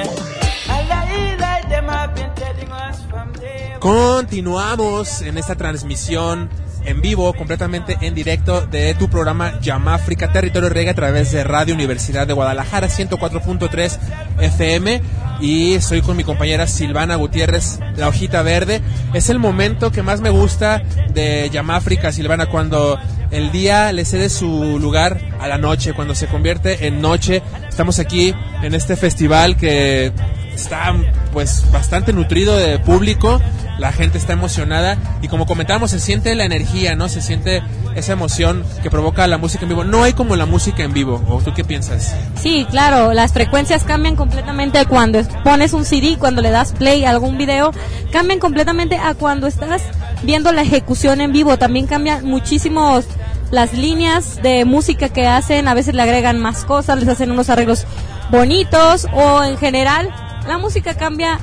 Continuamos 3.80 5.22
en 5.22 5.38
esta 5.38 5.56
transmisión 5.56 6.50
en 6.86 7.02
vivo, 7.02 7.34
completamente 7.34 7.98
en 8.02 8.16
directo 8.16 8.62
de 8.62 8.94
tu 8.94 9.10
programa 9.10 9.60
Yamáfrica 9.62 10.32
Territorio 10.32 10.70
Reggae 10.70 10.92
a 10.92 10.96
través 10.96 11.32
de 11.32 11.44
Radio 11.44 11.76
Universidad 11.76 12.28
de 12.28 12.34
Guadalajara 12.34 12.88
104.3 12.88 14.00
FM 14.46 15.02
y 15.40 15.74
estoy 15.74 16.02
con 16.02 16.16
mi 16.16 16.24
compañera 16.24 16.68
Silvana 16.68 17.16
Gutiérrez, 17.16 17.80
la 17.98 18.08
hojita 18.08 18.42
verde. 18.44 18.82
Es 19.14 19.30
el 19.30 19.40
momento 19.40 19.92
que 19.92 20.04
más 20.04 20.22
me 20.22 20.30
gusta 20.30 20.84
de 21.14 21.50
Yamáfrica, 21.52 22.12
Silvana, 22.12 22.46
cuando 22.46 22.98
el 23.32 23.52
día 23.52 23.92
le 23.92 24.06
cede 24.06 24.30
su 24.30 24.80
lugar 24.80 25.20
a 25.40 25.48
la 25.48 25.58
noche, 25.58 25.94
cuando 25.94 26.16
se 26.16 26.28
convierte 26.28 26.88
en 26.88 27.02
noche. 27.02 27.42
Estamos 27.68 28.00
aquí 28.00 28.34
en 28.62 28.74
este 28.74 28.96
festival 28.96 29.58
que 29.58 30.12
está 30.54 30.96
pues 31.34 31.66
bastante 31.72 32.14
nutrido 32.14 32.56
de 32.56 32.80
público, 32.80 33.42
la 33.80 33.92
gente 33.92 34.18
está 34.18 34.34
emocionada 34.34 34.98
y 35.22 35.28
como 35.28 35.46
comentábamos 35.46 35.92
se 35.92 36.00
siente 36.00 36.36
la 36.36 36.46
energía, 36.46 36.96
¿no? 36.96 37.10
Se 37.10 37.22
siente 37.22 37.64
esa 37.96 38.14
emoción 38.14 38.64
que 38.82 38.90
provoca 38.90 39.28
la 39.28 39.38
música 39.38 39.64
en 39.64 39.70
vivo. 39.70 39.84
No 39.84 40.04
hay 40.04 40.14
como 40.14 40.36
la 40.36 40.46
música 40.46 40.84
en 40.84 40.94
vivo, 40.94 41.22
¿o 41.28 41.42
tú 41.42 41.54
qué 41.54 41.64
piensas? 41.64 42.16
Sí, 42.36 42.66
claro, 42.70 43.14
las 43.14 43.34
frecuencias 43.34 43.84
cambian 43.84 44.16
completamente 44.16 44.86
cuando 44.86 45.22
pones 45.44 45.74
un 45.74 45.86
CD, 45.86 46.18
cuando 46.18 46.42
le 46.42 46.52
das 46.52 46.74
play 46.74 47.06
a 47.06 47.10
algún 47.10 47.38
video, 47.38 47.72
cambian 48.12 48.40
completamente 48.40 48.98
a 48.98 49.14
cuando 49.14 49.48
estás 49.48 49.82
viendo 50.24 50.52
la 50.52 50.62
ejecución 50.62 51.22
en 51.22 51.32
vivo. 51.32 51.58
También 51.58 51.88
cambian 51.88 52.26
muchísimos 52.26 53.06
las 53.52 53.74
líneas 53.74 54.42
de 54.42 54.66
música 54.66 55.10
que 55.10 55.28
hacen, 55.28 55.68
a 55.68 55.74
veces 55.74 55.94
le 55.94 56.02
agregan 56.02 56.40
más 56.40 56.66
cosas, 56.66 57.00
les 57.00 57.08
hacen 57.08 57.32
unos 57.32 57.50
arreglos 57.50 57.86
bonitos 58.32 59.08
o 59.14 59.44
en 59.44 59.58
general 59.58 60.10
la 60.48 60.58
música 60.58 60.96
cambia 60.96 61.40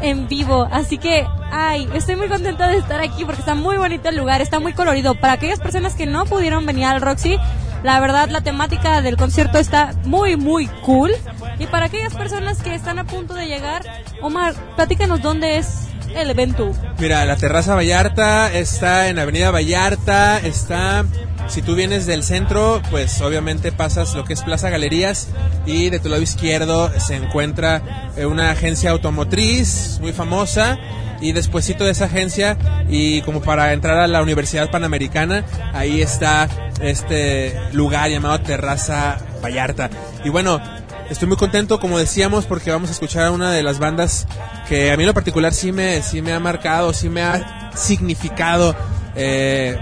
en 0.00 0.28
vivo, 0.28 0.68
así 0.70 0.98
que 0.98 1.26
ay, 1.50 1.88
estoy 1.94 2.16
muy 2.16 2.28
contenta 2.28 2.68
de 2.68 2.76
estar 2.78 3.00
aquí 3.00 3.24
porque 3.24 3.40
está 3.40 3.54
muy 3.54 3.76
bonito 3.76 4.08
el 4.08 4.16
lugar, 4.16 4.40
está 4.40 4.60
muy 4.60 4.72
colorido. 4.72 5.14
Para 5.14 5.34
aquellas 5.34 5.60
personas 5.60 5.94
que 5.94 6.06
no 6.06 6.24
pudieron 6.26 6.66
venir 6.66 6.84
al 6.84 7.00
Roxy, 7.00 7.38
la 7.82 8.00
verdad 8.00 8.28
la 8.28 8.40
temática 8.40 9.02
del 9.02 9.16
concierto 9.16 9.58
está 9.58 9.94
muy 10.04 10.36
muy 10.36 10.66
cool. 10.84 11.12
Y 11.58 11.66
para 11.66 11.86
aquellas 11.86 12.14
personas 12.14 12.62
que 12.62 12.74
están 12.74 12.98
a 12.98 13.04
punto 13.04 13.34
de 13.34 13.46
llegar, 13.46 13.82
Omar, 14.22 14.54
platícanos 14.76 15.20
dónde 15.22 15.58
es 15.58 15.87
el 16.14 16.30
evento. 16.30 16.72
Mira, 16.98 17.24
la 17.24 17.36
terraza 17.36 17.74
Vallarta 17.74 18.52
está 18.52 19.08
en 19.08 19.18
Avenida 19.18 19.50
Vallarta, 19.50 20.38
está 20.38 21.04
si 21.48 21.62
tú 21.62 21.74
vienes 21.74 22.04
del 22.04 22.24
centro, 22.24 22.82
pues 22.90 23.22
obviamente 23.22 23.72
pasas 23.72 24.14
lo 24.14 24.24
que 24.24 24.34
es 24.34 24.42
Plaza 24.42 24.68
Galerías 24.68 25.28
y 25.64 25.88
de 25.88 25.98
tu 25.98 26.10
lado 26.10 26.20
izquierdo 26.20 26.90
se 27.00 27.16
encuentra 27.16 28.10
eh, 28.16 28.26
una 28.26 28.50
agencia 28.50 28.90
automotriz 28.90 29.98
muy 30.02 30.12
famosa 30.12 30.78
y 31.20 31.32
despuesito 31.32 31.84
de 31.84 31.92
esa 31.92 32.04
agencia 32.04 32.58
y 32.88 33.22
como 33.22 33.40
para 33.40 33.72
entrar 33.72 33.96
a 33.98 34.06
la 34.06 34.22
Universidad 34.22 34.70
Panamericana, 34.70 35.44
ahí 35.72 36.02
está 36.02 36.48
este 36.82 37.58
lugar 37.72 38.10
llamado 38.10 38.40
Terraza 38.40 39.16
Vallarta. 39.42 39.88
Y 40.24 40.28
bueno, 40.28 40.60
estoy 41.10 41.28
muy 41.28 41.36
contento, 41.36 41.80
como 41.80 41.98
decíamos, 41.98 42.46
porque 42.46 42.70
vamos 42.70 42.90
a 42.90 42.92
escuchar 42.92 43.26
a 43.26 43.30
una 43.30 43.50
de 43.52 43.62
las 43.62 43.78
bandas 43.78 44.26
que 44.68 44.90
a 44.90 44.96
mí 44.96 45.02
en 45.02 45.08
lo 45.08 45.14
particular 45.14 45.52
sí 45.54 45.72
me, 45.72 46.02
sí 46.02 46.22
me 46.22 46.32
ha 46.32 46.40
marcado, 46.40 46.92
sí 46.92 47.08
me 47.08 47.22
ha 47.22 47.70
significado 47.74 48.74
eh, 49.14 49.78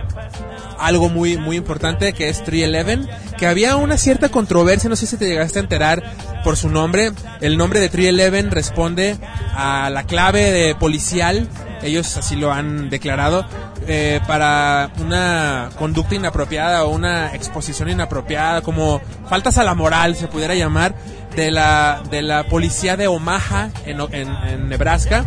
algo 0.78 1.09
muy, 1.09 1.37
muy 1.37 1.56
importante 1.56 2.12
que 2.12 2.28
es 2.28 2.45
311, 2.45 3.09
que 3.38 3.47
había 3.47 3.76
una 3.76 3.97
cierta 3.97 4.28
controversia, 4.28 4.88
no 4.88 4.97
sé 4.97 5.06
si 5.06 5.16
te 5.16 5.26
llegaste 5.26 5.59
a 5.59 5.62
enterar 5.62 6.02
por 6.45 6.56
su 6.56 6.68
nombre. 6.68 7.12
El 7.40 7.56
nombre 7.56 7.80
de 7.80 7.88
311 7.88 8.50
responde 8.50 9.16
a 9.54 9.90
la 9.90 10.04
clave 10.04 10.50
de 10.52 10.75
policial, 10.75 11.49
ellos 11.83 12.16
así 12.16 12.37
lo 12.37 12.52
han 12.52 12.88
declarado, 12.90 13.47
eh, 13.87 14.21
para 14.26 14.90
una 14.99 15.71
conducta 15.78 16.14
inapropiada 16.14 16.85
o 16.85 16.90
una 16.90 17.35
exposición 17.35 17.88
inapropiada, 17.88 18.62
como 18.62 19.00
faltas 19.28 19.59
a 19.59 19.64
la 19.64 19.75
moral 19.75 20.16
se 20.16 20.28
pudiera 20.28 20.54
llamar, 20.54 20.95
de 21.37 21.50
la, 21.50 22.02
de 22.11 22.23
la 22.23 22.45
policía 22.45 22.97
de 22.97 23.06
Omaha 23.06 23.71
en, 23.85 24.00
en, 24.12 24.68
Nebraska. 24.68 25.25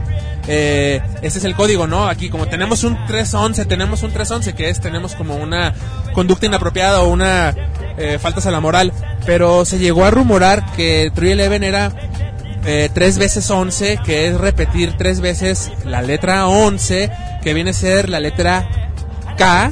Eh, 0.47 1.01
ese 1.21 1.37
es 1.37 1.45
el 1.45 1.55
código, 1.55 1.85
¿no? 1.85 2.07
Aquí 2.07 2.29
como 2.29 2.47
tenemos 2.47 2.83
un 2.83 2.97
311, 3.05 3.65
tenemos 3.65 4.01
un 4.01 4.11
311 4.11 4.55
que 4.55 4.69
es, 4.69 4.81
tenemos 4.81 5.15
como 5.15 5.35
una 5.35 5.73
conducta 6.13 6.47
inapropiada 6.47 7.01
o 7.01 7.09
una 7.09 7.55
eh, 7.97 8.17
faltas 8.19 8.47
a 8.47 8.51
la 8.51 8.59
moral, 8.59 8.91
pero 9.25 9.63
se 9.65 9.77
llegó 9.77 10.03
a 10.05 10.11
rumorar 10.11 10.73
que 10.73 11.11
311 11.13 11.67
era 11.67 11.91
eh, 12.69 12.89
tres 12.93 13.17
veces 13.17 13.49
11, 13.49 13.99
que 14.05 14.27
es 14.27 14.37
repetir 14.37 14.93
tres 14.97 15.21
veces 15.21 15.71
la 15.85 16.01
letra 16.01 16.47
11, 16.47 17.09
que 17.41 17.53
viene 17.55 17.71
a 17.71 17.73
ser 17.73 18.09
la 18.09 18.19
letra 18.19 18.67
K, 19.37 19.71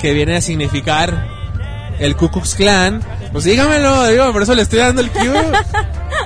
que 0.00 0.12
viene 0.12 0.36
a 0.36 0.40
significar 0.40 1.26
el 1.98 2.16
Ku 2.16 2.28
Klux 2.30 2.54
Klan. 2.56 3.02
Pues 3.32 3.44
dígamelo, 3.44 4.06
digo, 4.08 4.32
por 4.32 4.42
eso 4.42 4.54
le 4.54 4.62
estoy 4.62 4.78
dando 4.80 5.00
el 5.00 5.10
cue. 5.10 5.30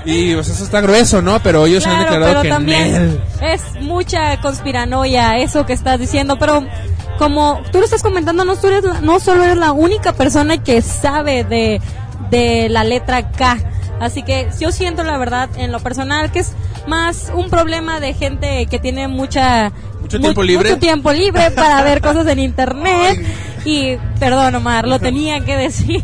Y 0.04 0.34
pues 0.34 0.48
eso 0.48 0.64
está 0.64 0.80
grueso, 0.80 1.20
¿no? 1.22 1.40
Pero 1.42 1.66
ellos 1.66 1.84
han 1.86 1.92
Claro, 1.96 2.02
declarado 2.04 2.30
pero 2.30 2.42
que 2.42 2.48
también 2.48 3.20
es 3.42 3.62
mucha 3.82 4.38
conspiranoia 4.40 5.38
eso 5.38 5.66
que 5.66 5.72
estás 5.72 5.98
diciendo, 5.98 6.38
pero 6.38 6.64
como 7.18 7.60
tú 7.72 7.78
lo 7.78 7.84
estás 7.84 8.02
comentando, 8.02 8.44
no, 8.44 8.56
tú 8.56 8.68
eres 8.68 8.84
la- 8.84 9.00
no 9.00 9.18
solo 9.18 9.44
eres 9.44 9.56
la 9.56 9.72
única 9.72 10.12
persona 10.12 10.62
que 10.62 10.80
sabe 10.82 11.44
de, 11.44 11.80
de 12.30 12.68
la 12.70 12.84
letra 12.84 13.30
K. 13.32 13.58
Así 14.00 14.22
que 14.22 14.48
yo 14.60 14.70
siento 14.72 15.02
la 15.02 15.18
verdad 15.18 15.48
en 15.56 15.72
lo 15.72 15.80
personal 15.80 16.30
que 16.30 16.40
es 16.40 16.52
más 16.86 17.30
un 17.34 17.50
problema 17.50 18.00
de 18.00 18.14
gente 18.14 18.66
que 18.66 18.78
tiene 18.78 19.08
mucha 19.08 19.72
Mucho 20.00 20.20
tiempo 20.20 20.42
libre. 20.42 20.70
mucho 20.70 20.80
tiempo 20.80 21.12
libre 21.12 21.50
para 21.50 21.82
ver 21.82 22.00
cosas 22.00 22.26
en 22.28 22.38
internet 22.38 23.20
y 23.64 23.96
perdón 24.18 24.54
Omar, 24.54 24.86
lo 24.86 24.98
tenía 24.98 25.40
que 25.40 25.56
decir. 25.56 26.02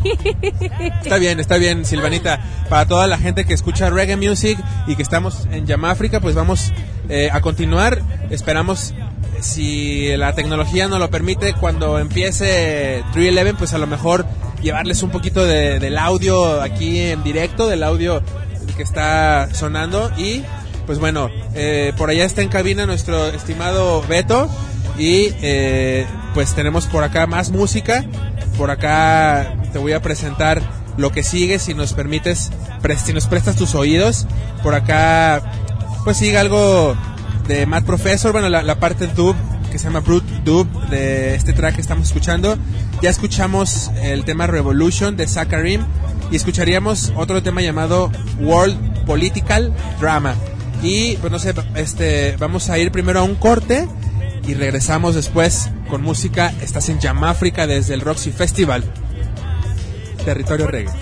Está 1.01 1.17
bien, 1.17 1.39
está 1.39 1.57
bien, 1.57 1.85
Silvanita. 1.85 2.39
Para 2.69 2.85
toda 2.85 3.07
la 3.07 3.17
gente 3.17 3.45
que 3.45 3.53
escucha 3.53 3.89
reggae 3.89 4.17
music 4.17 4.59
y 4.87 4.95
que 4.95 5.03
estamos 5.03 5.47
en 5.51 5.65
Yamáfrica, 5.65 6.19
pues 6.19 6.35
vamos 6.35 6.73
eh, 7.09 7.29
a 7.31 7.41
continuar. 7.41 8.01
Esperamos, 8.29 8.93
si 9.41 10.15
la 10.17 10.33
tecnología 10.33 10.87
nos 10.87 10.99
lo 10.99 11.09
permite, 11.09 11.53
cuando 11.53 11.99
empiece 11.99 13.03
311, 13.13 13.53
pues 13.57 13.73
a 13.73 13.77
lo 13.77 13.87
mejor 13.87 14.25
llevarles 14.61 15.03
un 15.03 15.09
poquito 15.11 15.45
de- 15.45 15.79
del 15.79 15.97
audio 15.97 16.61
aquí 16.61 16.99
en 16.99 17.23
directo, 17.23 17.67
del 17.67 17.83
audio 17.83 18.21
que 18.77 18.83
está 18.83 19.49
sonando. 19.53 20.11
Y 20.17 20.43
pues 20.85 20.99
bueno, 20.99 21.29
eh, 21.53 21.93
por 21.97 22.09
allá 22.09 22.25
está 22.25 22.41
en 22.41 22.49
cabina 22.49 22.85
nuestro 22.85 23.27
estimado 23.27 24.01
Beto. 24.07 24.49
Y 24.97 25.29
eh, 25.41 26.05
pues 26.33 26.53
tenemos 26.55 26.85
por 26.87 27.03
acá 27.03 27.27
más 27.27 27.49
música. 27.51 28.05
Por 28.57 28.71
acá 28.71 29.53
te 29.73 29.79
voy 29.79 29.91
a 29.93 30.01
presentar 30.01 30.61
lo 30.97 31.11
que 31.11 31.21
sigue, 31.23 31.59
si 31.59 31.73
nos 31.73 31.93
permites, 31.93 32.51
si 33.03 33.11
nos 33.13 33.27
prestas 33.27 33.57
tus 33.57 33.75
oídos. 33.75 34.25
Por 34.63 34.73
acá, 34.75 35.41
pues 36.05 36.15
sigue 36.17 36.37
algo 36.37 36.95
de 37.47 37.65
Matt 37.65 37.85
Professor, 37.85 38.31
bueno, 38.31 38.49
la, 38.49 38.63
la 38.63 38.79
parte 38.79 39.07
dub 39.07 39.35
que 39.75 39.79
se 39.79 39.85
llama 39.85 39.99
Brute 39.99 40.41
Dub 40.45 40.67
de 40.87 41.35
este 41.35 41.51
track 41.51 41.75
que 41.75 41.81
estamos 41.81 42.07
escuchando. 42.07 42.57
Ya 43.01 43.09
escuchamos 43.09 43.91
el 44.01 44.23
tema 44.23 44.47
Revolution 44.47 45.17
de 45.17 45.27
Sakarim 45.27 45.81
y 46.31 46.37
escucharíamos 46.37 47.11
otro 47.17 47.43
tema 47.43 47.61
llamado 47.61 48.09
World 48.39 49.03
Political 49.05 49.73
Drama. 49.99 50.33
Y 50.81 51.17
pues 51.17 51.29
no 51.29 51.39
sé, 51.39 51.53
este, 51.75 52.37
vamos 52.37 52.69
a 52.69 52.77
ir 52.77 52.89
primero 52.91 53.19
a 53.19 53.23
un 53.23 53.35
corte 53.35 53.87
y 54.47 54.53
regresamos 54.53 55.13
después 55.13 55.69
con 55.89 56.01
música. 56.01 56.53
Estás 56.61 56.87
en 56.87 56.99
Yamáfrica 56.99 57.67
desde 57.67 57.95
el 57.95 58.01
Roxy 58.01 58.31
Festival. 58.31 58.83
Territorio 60.23 60.67
Reggae. 60.67 60.93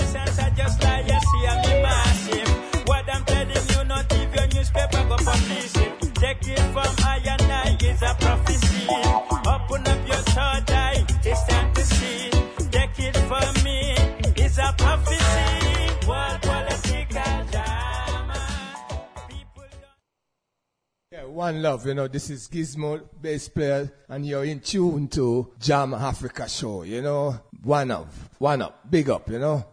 One 21.33 21.61
love, 21.61 21.87
you 21.87 21.95
know, 21.95 22.07
this 22.07 22.29
is 22.29 22.47
Gizmo, 22.47 23.01
bass 23.19 23.49
player, 23.49 23.91
and 24.07 24.25
you're 24.25 24.45
in 24.45 24.59
tune 24.59 25.07
to 25.09 25.51
Jam 25.59 25.93
Africa 25.93 26.47
Show, 26.47 26.83
you 26.83 27.01
know. 27.01 27.39
One 27.63 27.89
up, 27.91 28.13
one 28.37 28.61
up, 28.61 28.89
big 28.89 29.09
up, 29.09 29.29
you 29.29 29.39
know. 29.39 29.65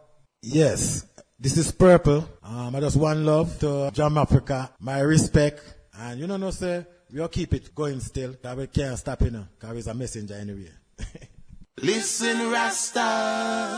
Yes, 0.42 1.04
this 1.38 1.58
is 1.58 1.70
Purple. 1.70 2.26
Um, 2.42 2.74
I 2.74 2.80
just 2.80 2.96
one 2.96 3.26
love 3.26 3.58
to 3.60 3.90
Jam 3.92 4.16
Africa. 4.16 4.70
My 4.80 5.00
respect. 5.00 5.62
And 5.94 6.18
you 6.18 6.26
know, 6.26 6.38
no, 6.38 6.50
sir, 6.50 6.86
we'll 7.12 7.28
keep 7.28 7.52
it 7.52 7.74
going 7.74 8.00
still. 8.00 8.34
Cause 8.34 8.56
we 8.56 8.66
can't 8.66 8.98
stop, 8.98 9.20
you 9.20 9.30
know, 9.30 9.46
cause 9.58 9.74
he's 9.74 9.86
a 9.86 9.94
messenger 9.94 10.34
anyway. 10.34 10.70
Listen, 11.82 12.50
Rasta. 12.50 13.69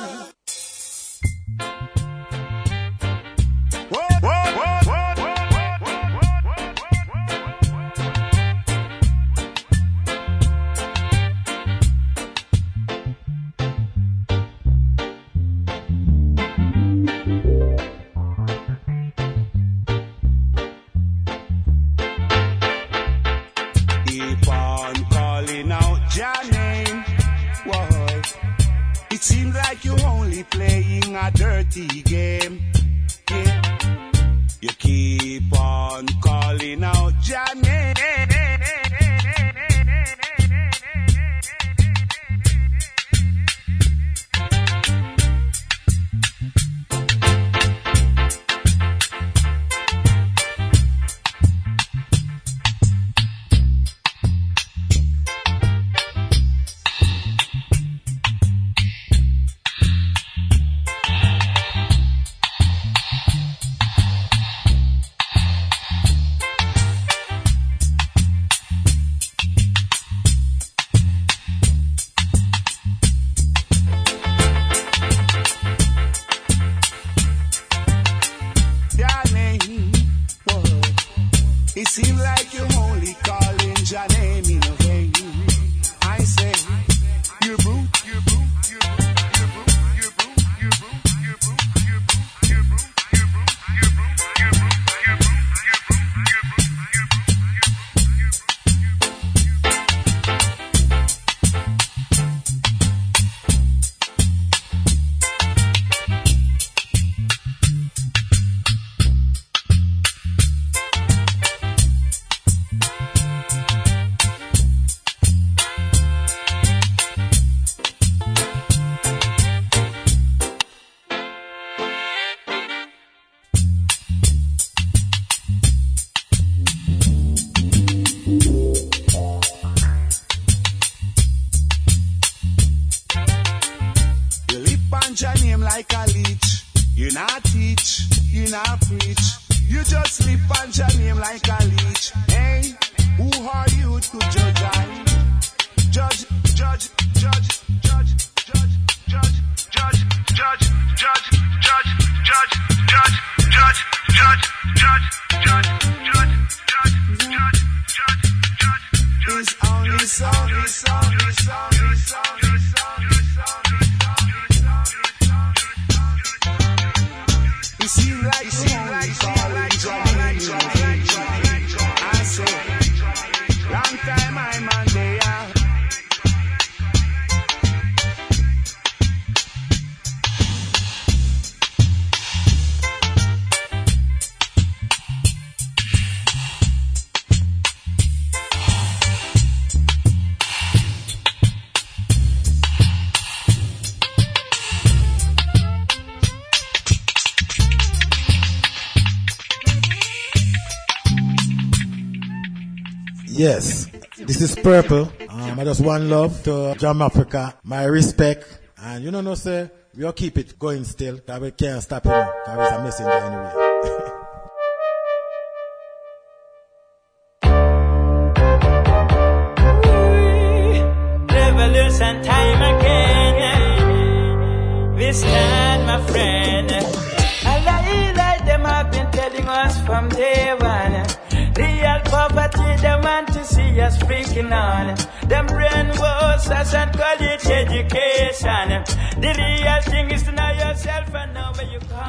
Yes, 203.43 203.89
this 204.19 204.41
is 204.41 204.55
Purple. 204.55 205.11
Um, 205.29 205.59
I 205.59 205.65
just 205.65 205.81
want 205.81 206.05
love 206.05 206.45
to 206.45 206.77
Jam 206.79 207.03
Africa. 207.03 207.59
My 207.65 207.83
respect. 207.87 208.61
And 208.79 209.03
you 209.03 209.11
know, 209.11 209.21
no, 209.21 209.35
sir, 209.35 209.69
we'll 209.97 210.13
keep 210.13 210.39
it 210.39 210.57
going 210.61 210.85
still. 210.85 211.19
Cause 211.19 211.41
we 211.41 211.51
can't 211.51 211.83
stop 211.83 212.07
it. 212.07 212.11
Cause 212.47 212.69
it's 212.69 212.79
a 212.79 212.85
messenger 212.85 213.11
anyway. 213.11 213.72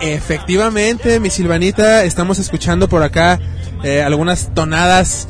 Efectivamente, 0.01 1.19
mi 1.19 1.29
Silvanita, 1.29 2.03
estamos 2.03 2.39
escuchando 2.39 2.89
por 2.89 3.03
acá 3.03 3.39
eh, 3.83 4.01
algunas 4.01 4.53
tonadas, 4.53 5.27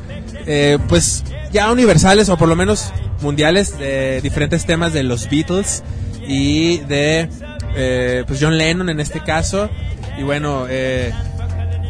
eh, 0.47 0.77
pues 0.87 1.23
ya 1.51 1.71
universales 1.71 2.29
o 2.29 2.37
por 2.37 2.47
lo 2.47 2.55
menos 2.55 2.91
mundiales 3.21 3.77
de 3.77 4.21
diferentes 4.21 4.65
temas 4.65 4.93
de 4.93 5.03
los 5.03 5.29
Beatles 5.29 5.83
y 6.27 6.77
de 6.79 7.29
eh, 7.75 8.23
pues 8.27 8.39
John 8.41 8.57
Lennon 8.57 8.89
en 8.89 8.99
este 8.99 9.21
caso. 9.21 9.69
Y 10.17 10.23
bueno, 10.23 10.65
eh, 10.69 11.11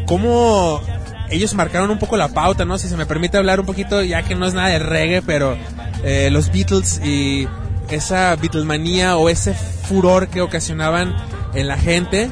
cómo 0.06 0.82
ellos 1.29 1.53
marcaron 1.53 1.89
un 1.89 1.99
poco 1.99 2.17
la 2.17 2.29
pauta, 2.29 2.65
¿no? 2.65 2.77
Si 2.77 2.88
se 2.88 2.97
me 2.97 3.05
permite 3.05 3.38
hablar 3.38 3.59
un 3.59 3.65
poquito, 3.65 4.01
ya 4.03 4.23
que 4.23 4.36
no 4.36 4.45
es 4.45 4.53
nada 4.53 4.69
de 4.69 4.79
reggae, 4.79 5.21
pero 5.21 5.57
eh, 6.03 6.29
los 6.31 6.51
Beatles 6.51 7.01
y 7.03 7.47
esa 7.89 8.36
Beatlemanía 8.36 9.17
o 9.17 9.29
ese 9.29 9.53
furor 9.53 10.27
que 10.27 10.41
ocasionaban 10.41 11.15
en 11.53 11.67
la 11.67 11.77
gente, 11.77 12.29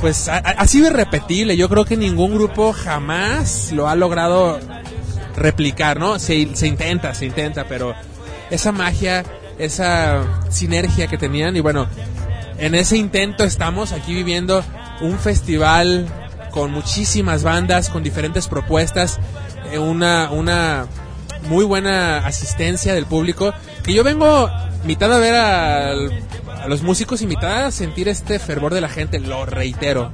pues 0.00 0.28
ha, 0.28 0.66
sido 0.66 0.88
irrepetible. 0.88 1.56
Yo 1.56 1.68
creo 1.68 1.84
que 1.84 1.96
ningún 1.96 2.34
grupo 2.34 2.72
jamás 2.72 3.72
lo 3.72 3.88
ha 3.88 3.94
logrado 3.94 4.58
replicar, 5.36 5.98
¿no? 5.98 6.18
Se 6.18 6.34
intenta, 6.36 7.14
se 7.14 7.26
intenta, 7.26 7.64
pero 7.64 7.94
esa 8.50 8.72
magia, 8.72 9.24
esa 9.58 10.22
sinergia 10.50 11.06
que 11.06 11.18
tenían 11.18 11.56
y 11.56 11.60
bueno, 11.60 11.88
en 12.58 12.74
ese 12.74 12.96
intento 12.96 13.44
estamos 13.44 13.92
aquí 13.92 14.14
viviendo 14.14 14.62
un 15.00 15.18
festival 15.18 16.06
con 16.54 16.70
muchísimas 16.70 17.42
bandas, 17.42 17.90
con 17.90 18.04
diferentes 18.04 18.46
propuestas, 18.46 19.18
eh, 19.72 19.78
una, 19.80 20.30
una 20.30 20.86
muy 21.48 21.64
buena 21.64 22.18
asistencia 22.18 22.94
del 22.94 23.06
público, 23.06 23.52
que 23.82 23.92
yo 23.92 24.04
vengo 24.04 24.48
mitad 24.84 25.12
a 25.12 25.18
ver 25.18 25.34
a, 25.34 25.90
a 25.90 26.68
los 26.68 26.82
músicos 26.82 27.22
y 27.22 27.26
mitad 27.26 27.66
a 27.66 27.70
sentir 27.72 28.08
este 28.08 28.38
fervor 28.38 28.72
de 28.72 28.80
la 28.80 28.88
gente, 28.88 29.18
lo 29.18 29.44
reitero. 29.46 30.12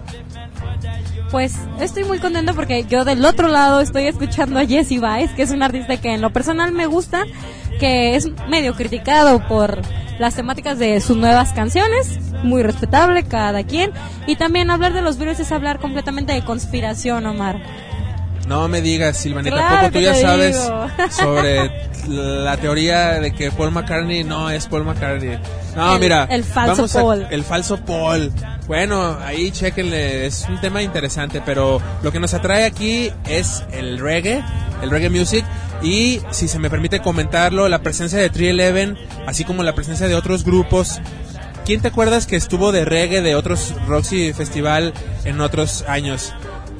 Pues 1.30 1.54
estoy 1.78 2.04
muy 2.04 2.18
contenta 2.18 2.54
porque 2.54 2.84
yo 2.88 3.04
del 3.04 3.22
otro 3.26 3.48
lado 3.48 3.80
estoy 3.80 4.06
escuchando 4.06 4.58
a 4.58 4.64
Jesse 4.64 4.98
Baez, 4.98 5.32
que 5.32 5.42
es 5.42 5.50
un 5.50 5.62
artista 5.62 5.98
que 5.98 6.14
en 6.14 6.22
lo 6.22 6.32
personal 6.32 6.72
me 6.72 6.86
gusta, 6.86 7.24
que 7.78 8.16
es 8.16 8.28
medio 8.48 8.74
criticado 8.74 9.46
por 9.46 9.82
las 10.20 10.34
temáticas 10.34 10.78
de 10.78 11.00
sus 11.00 11.16
nuevas 11.16 11.54
canciones, 11.54 12.20
muy 12.44 12.62
respetable 12.62 13.24
cada 13.24 13.64
quien, 13.64 13.90
y 14.26 14.36
también 14.36 14.70
hablar 14.70 14.92
de 14.92 15.00
los 15.00 15.18
virus 15.18 15.40
es 15.40 15.50
hablar 15.50 15.80
completamente 15.80 16.34
de 16.34 16.44
conspiración, 16.44 17.24
Omar. 17.24 17.89
No 18.50 18.66
me 18.66 18.82
digas, 18.82 19.16
Silvanita, 19.16 19.54
Claro 19.54 19.74
tampoco 19.76 19.92
tú 19.92 20.00
ya 20.00 20.14
sabes 20.16 20.60
digo. 20.60 20.86
sobre 21.10 21.70
la 22.08 22.56
teoría 22.56 23.20
de 23.20 23.32
que 23.32 23.52
Paul 23.52 23.70
McCartney 23.70 24.24
no 24.24 24.50
es 24.50 24.66
Paul 24.66 24.84
McCartney. 24.84 25.38
No, 25.76 25.94
El- 25.94 26.00
mira, 26.00 26.24
el 26.28 26.42
falso 26.42 26.74
vamos 26.74 26.96
a- 26.96 27.00
Paul. 27.00 27.26
el 27.30 27.44
falso 27.44 27.76
Paul. 27.76 28.32
Bueno, 28.66 29.16
ahí 29.24 29.52
chequenle, 29.52 30.26
es 30.26 30.46
un 30.48 30.60
tema 30.60 30.82
interesante, 30.82 31.40
pero 31.46 31.80
lo 32.02 32.10
que 32.10 32.18
nos 32.18 32.34
atrae 32.34 32.64
aquí 32.64 33.12
es 33.28 33.62
el 33.70 34.00
reggae, 34.00 34.42
el 34.82 34.90
reggae 34.90 35.10
music 35.10 35.44
y 35.80 36.20
si 36.32 36.48
se 36.48 36.58
me 36.58 36.70
permite 36.70 37.00
comentarlo, 37.00 37.68
la 37.68 37.78
presencia 37.78 38.18
de 38.18 38.30
311, 38.30 39.00
así 39.28 39.44
como 39.44 39.62
la 39.62 39.76
presencia 39.76 40.08
de 40.08 40.16
otros 40.16 40.44
grupos 40.44 41.00
¿Quién 41.66 41.82
te 41.82 41.88
acuerdas 41.88 42.26
que 42.26 42.34
estuvo 42.36 42.72
de 42.72 42.84
reggae 42.84 43.20
de 43.20 43.36
otros 43.36 43.74
Roxy 43.86 44.32
Festival 44.32 44.92
en 45.24 45.40
otros 45.40 45.84
años? 45.86 46.32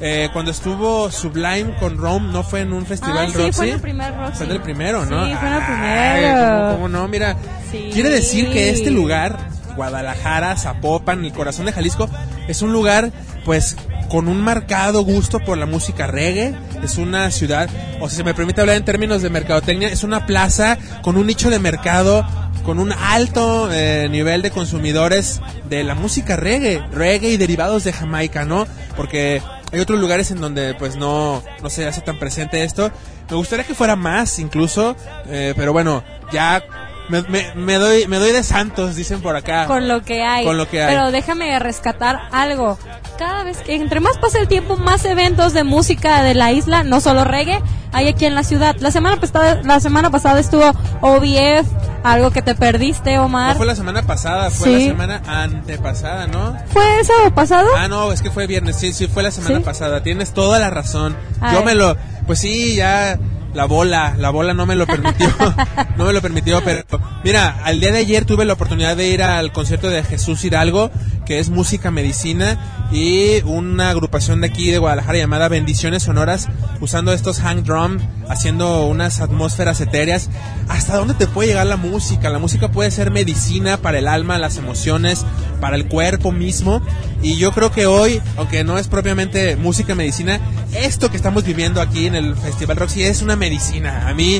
Eh, 0.03 0.29
cuando 0.33 0.49
estuvo 0.51 1.11
Sublime 1.11 1.75
con 1.79 1.97
Rome, 1.97 2.31
¿no 2.33 2.43
fue 2.43 2.61
en 2.61 2.73
un 2.73 2.85
festival 2.87 3.27
Ah, 3.27 3.31
sí, 3.31 3.37
Roxy? 3.37 3.51
fue 3.53 3.67
en 3.67 3.73
el 3.75 3.81
primer 3.81 4.15
Roxy. 4.15 4.37
Fue 4.37 4.45
en 4.47 4.51
el 4.53 4.61
primero, 4.61 5.05
¿no? 5.05 5.25
Sí, 5.27 5.33
fue 5.39 5.47
en 5.47 5.53
el 5.53 5.63
primero. 5.65 6.37
¿cómo, 6.65 6.71
cómo 6.73 6.89
no? 6.89 7.07
Mira, 7.07 7.37
Sí. 7.69 7.89
quiere 7.93 8.09
decir 8.09 8.49
que 8.51 8.69
este 8.71 8.89
lugar, 8.89 9.37
Guadalajara, 9.75 10.55
Zapopan, 10.57 11.23
el 11.23 11.31
corazón 11.33 11.67
de 11.67 11.71
Jalisco, 11.71 12.09
es 12.47 12.61
un 12.63 12.73
lugar, 12.73 13.11
pues, 13.45 13.77
con 14.09 14.27
un 14.27 14.41
marcado 14.41 15.03
gusto 15.03 15.39
por 15.39 15.57
la 15.57 15.65
música 15.67 16.07
reggae. 16.07 16.55
Es 16.83 16.97
una 16.97 17.29
ciudad, 17.31 17.69
o 17.99 18.09
si 18.09 18.15
se 18.17 18.23
me 18.23 18.33
permite 18.33 18.59
hablar 18.61 18.77
en 18.77 18.83
términos 18.85 19.21
de 19.21 19.29
mercadotecnia, 19.29 19.87
es 19.89 20.03
una 20.03 20.25
plaza 20.25 20.77
con 21.03 21.15
un 21.15 21.27
nicho 21.27 21.49
de 21.51 21.59
mercado 21.59 22.25
con 22.65 22.77
un 22.77 22.91
alto 22.91 23.69
eh, 23.71 24.07
nivel 24.11 24.43
de 24.43 24.51
consumidores 24.51 25.41
de 25.67 25.83
la 25.83 25.95
música 25.95 26.35
reggae, 26.35 26.79
reggae 26.91 27.29
y 27.31 27.37
derivados 27.37 27.83
de 27.83 27.91
Jamaica, 27.91 28.45
¿no? 28.45 28.67
Porque 28.95 29.41
hay 29.71 29.79
otros 29.79 29.99
lugares 29.99 30.31
en 30.31 30.41
donde 30.41 30.73
pues 30.75 30.95
no, 30.95 31.43
no 31.61 31.69
se 31.69 31.87
hace 31.87 32.01
tan 32.01 32.19
presente 32.19 32.63
esto. 32.63 32.91
Me 33.29 33.37
gustaría 33.37 33.65
que 33.65 33.73
fuera 33.73 33.95
más 33.95 34.39
incluso, 34.39 34.95
eh, 35.27 35.53
pero 35.55 35.71
bueno, 35.71 36.03
ya 36.31 36.63
me, 37.09 37.21
me- 37.23 37.53
me 37.55 37.75
doy 37.75 38.07
me 38.07 38.17
doy 38.17 38.31
de 38.31 38.43
santos, 38.43 38.95
dicen 38.95 39.21
por 39.21 39.35
acá. 39.35 39.65
Con 39.67 39.87
lo 39.87 40.01
que 40.03 40.23
hay. 40.23 40.45
Con 40.45 40.57
lo 40.57 40.69
que 40.69 40.81
hay. 40.81 40.93
Pero 40.95 41.11
déjame 41.11 41.57
rescatar 41.59 42.19
algo. 42.31 42.77
Cada 43.17 43.43
vez 43.43 43.57
que, 43.59 43.75
entre 43.75 43.99
más 43.99 44.17
pasa 44.17 44.39
el 44.39 44.47
tiempo, 44.47 44.77
más 44.77 45.03
eventos 45.05 45.53
de 45.53 45.63
música 45.63 46.23
de 46.23 46.33
la 46.33 46.51
isla, 46.51 46.83
no 46.83 47.01
solo 47.01 47.23
reggae, 47.23 47.61
hay 47.91 48.07
aquí 48.07 48.25
en 48.25 48.33
la 48.35 48.43
ciudad. 48.43 48.75
La 48.79 48.89
semana 48.91 49.19
pasada, 49.19 49.61
la 49.63 49.79
semana 49.79 50.09
pasada 50.09 50.39
estuvo 50.39 50.71
OBF, 51.01 51.67
algo 52.03 52.31
que 52.31 52.41
te 52.41 52.55
perdiste, 52.55 53.15
No 53.17 53.25
Omar. 53.25 53.57
fue 53.57 53.65
la 53.65 53.75
semana 53.75 54.01
pasada, 54.03 54.49
fue 54.49 54.67
Sí. 54.69 54.73
la 54.73 54.91
semana 54.91 55.21
antepasada, 55.27 56.25
¿no? 56.27 56.57
¿Fue 56.73 56.99
el 56.99 57.05
sábado 57.05 57.35
pasado? 57.35 57.67
Ah, 57.77 57.87
no, 57.87 58.11
es 58.11 58.21
que 58.21 58.31
fue 58.31 58.47
viernes, 58.47 58.77
sí, 58.77 58.93
sí, 58.93 59.07
fue 59.07 59.21
la 59.21 59.31
semana 59.31 59.57
¿Sí? 59.57 59.63
pasada. 59.63 60.01
Tienes 60.01 60.33
toda 60.33 60.57
la 60.59 60.69
razón. 60.71 61.15
Ay. 61.41 61.55
Yo 61.55 61.63
me 61.63 61.75
lo, 61.75 61.95
pues 62.25 62.39
sí, 62.39 62.75
ya 62.75 63.19
la 63.53 63.65
bola, 63.65 64.15
la 64.17 64.29
bola 64.29 64.53
no 64.53 64.65
me 64.65 64.75
lo 64.75 64.87
permitió, 64.87 65.27
no 65.97 66.05
me 66.05 66.13
lo 66.13 66.21
permitió, 66.21 66.61
pero 66.63 66.83
mira, 67.23 67.61
al 67.63 67.79
día 67.79 67.91
de 67.91 67.99
ayer 67.99 68.25
tuve 68.25 68.45
la 68.45 68.53
oportunidad 68.53 68.95
de 68.95 69.09
ir 69.09 69.23
al 69.23 69.51
concierto 69.51 69.89
de 69.89 70.03
Jesús 70.03 70.43
Hidalgo, 70.43 70.91
que 71.25 71.39
es 71.39 71.49
música 71.49 71.91
medicina 71.91 72.87
y 72.91 73.41
una 73.43 73.89
agrupación 73.89 74.41
de 74.41 74.47
aquí 74.47 74.69
de 74.69 74.77
Guadalajara 74.77 75.17
llamada 75.17 75.47
Bendiciones 75.47 76.03
Sonoras, 76.03 76.49
usando 76.81 77.13
estos 77.13 77.39
hang 77.39 77.63
drum, 77.63 77.99
haciendo 78.27 78.85
unas 78.85 79.21
atmósferas 79.21 79.79
etéreas. 79.79 80.29
¿Hasta 80.67 80.97
dónde 80.97 81.13
te 81.13 81.27
puede 81.27 81.49
llegar 81.49 81.67
la 81.67 81.77
música? 81.77 82.29
La 82.29 82.39
música 82.39 82.71
puede 82.71 82.91
ser 82.91 83.11
medicina 83.11 83.77
para 83.77 83.99
el 83.99 84.07
alma, 84.07 84.37
las 84.39 84.57
emociones, 84.57 85.25
para 85.61 85.75
el 85.75 85.87
cuerpo 85.87 86.31
mismo. 86.31 86.81
Y 87.21 87.37
yo 87.37 87.51
creo 87.51 87.71
que 87.71 87.85
hoy, 87.85 88.21
aunque 88.35 88.63
no 88.63 88.77
es 88.77 88.87
propiamente 88.87 89.55
música 89.55 89.95
medicina, 89.95 90.39
esto 90.73 91.09
que 91.09 91.17
estamos 91.17 91.43
viviendo 91.43 91.81
aquí 91.81 92.07
en 92.07 92.15
el 92.15 92.35
Festival 92.35 92.77
Roxy 92.77 93.03
es 93.03 93.21
una 93.21 93.35
medicina. 93.41 94.07
A 94.07 94.13
mí 94.13 94.39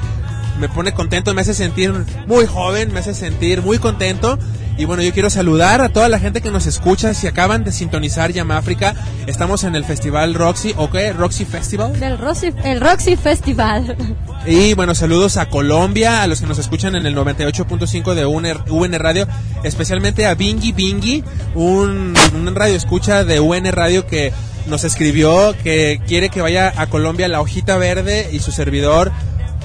me 0.59 0.69
pone 0.69 0.93
contento, 0.93 1.33
me 1.33 1.41
hace 1.41 1.55
sentir 1.55 1.91
muy 2.27 2.45
joven, 2.45 2.93
me 2.93 2.99
hace 2.99 3.15
sentir 3.15 3.63
muy 3.63 3.79
contento. 3.79 4.37
Y 4.77 4.85
bueno, 4.85 5.01
yo 5.01 5.11
quiero 5.11 5.29
saludar 5.31 5.81
a 5.81 5.89
toda 5.89 6.07
la 6.07 6.19
gente 6.19 6.39
que 6.39 6.51
nos 6.51 6.67
escucha. 6.67 7.15
Si 7.15 7.25
acaban 7.25 7.63
de 7.63 7.71
sintonizar 7.71 8.31
Llama 8.31 8.57
África, 8.57 8.93
estamos 9.25 9.63
en 9.63 9.75
el 9.75 9.85
Festival 9.85 10.35
Roxy, 10.35 10.73
¿o 10.77 10.89
qué? 10.91 11.13
Roxy 11.13 11.45
Festival. 11.45 11.99
Del 11.99 12.19
Roxy, 12.19 12.53
el 12.63 12.79
Roxy 12.79 13.15
Festival. 13.15 13.97
Y 14.43 14.73
bueno, 14.73 14.95
saludos 14.95 15.37
a 15.37 15.49
Colombia, 15.49 16.23
a 16.23 16.27
los 16.27 16.41
que 16.41 16.47
nos 16.47 16.57
escuchan 16.57 16.95
en 16.95 17.05
el 17.05 17.15
98.5 17.15 18.15
de 18.15 18.25
UN, 18.25 18.57
UN 18.71 18.97
Radio, 18.97 19.27
especialmente 19.63 20.25
a 20.25 20.33
Bingy 20.33 20.71
Bingy, 20.71 21.23
un, 21.53 22.15
un 22.33 22.55
radio 22.55 22.75
escucha 22.75 23.23
de 23.23 23.39
UN 23.39 23.71
Radio 23.71 24.07
que 24.07 24.33
nos 24.67 24.83
escribió 24.83 25.55
que 25.63 26.01
quiere 26.07 26.29
que 26.29 26.41
vaya 26.41 26.73
a 26.75 26.87
Colombia 26.87 27.27
la 27.27 27.41
hojita 27.41 27.77
verde 27.77 28.29
y 28.31 28.39
su 28.39 28.51
servidor 28.51 29.11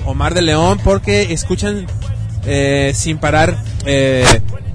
Omar 0.04 0.34
de 0.34 0.42
León 0.42 0.80
porque 0.82 1.32
escuchan 1.32 1.86
eh, 2.46 2.92
sin 2.94 3.18
parar 3.18 3.56
eh, 3.84 4.24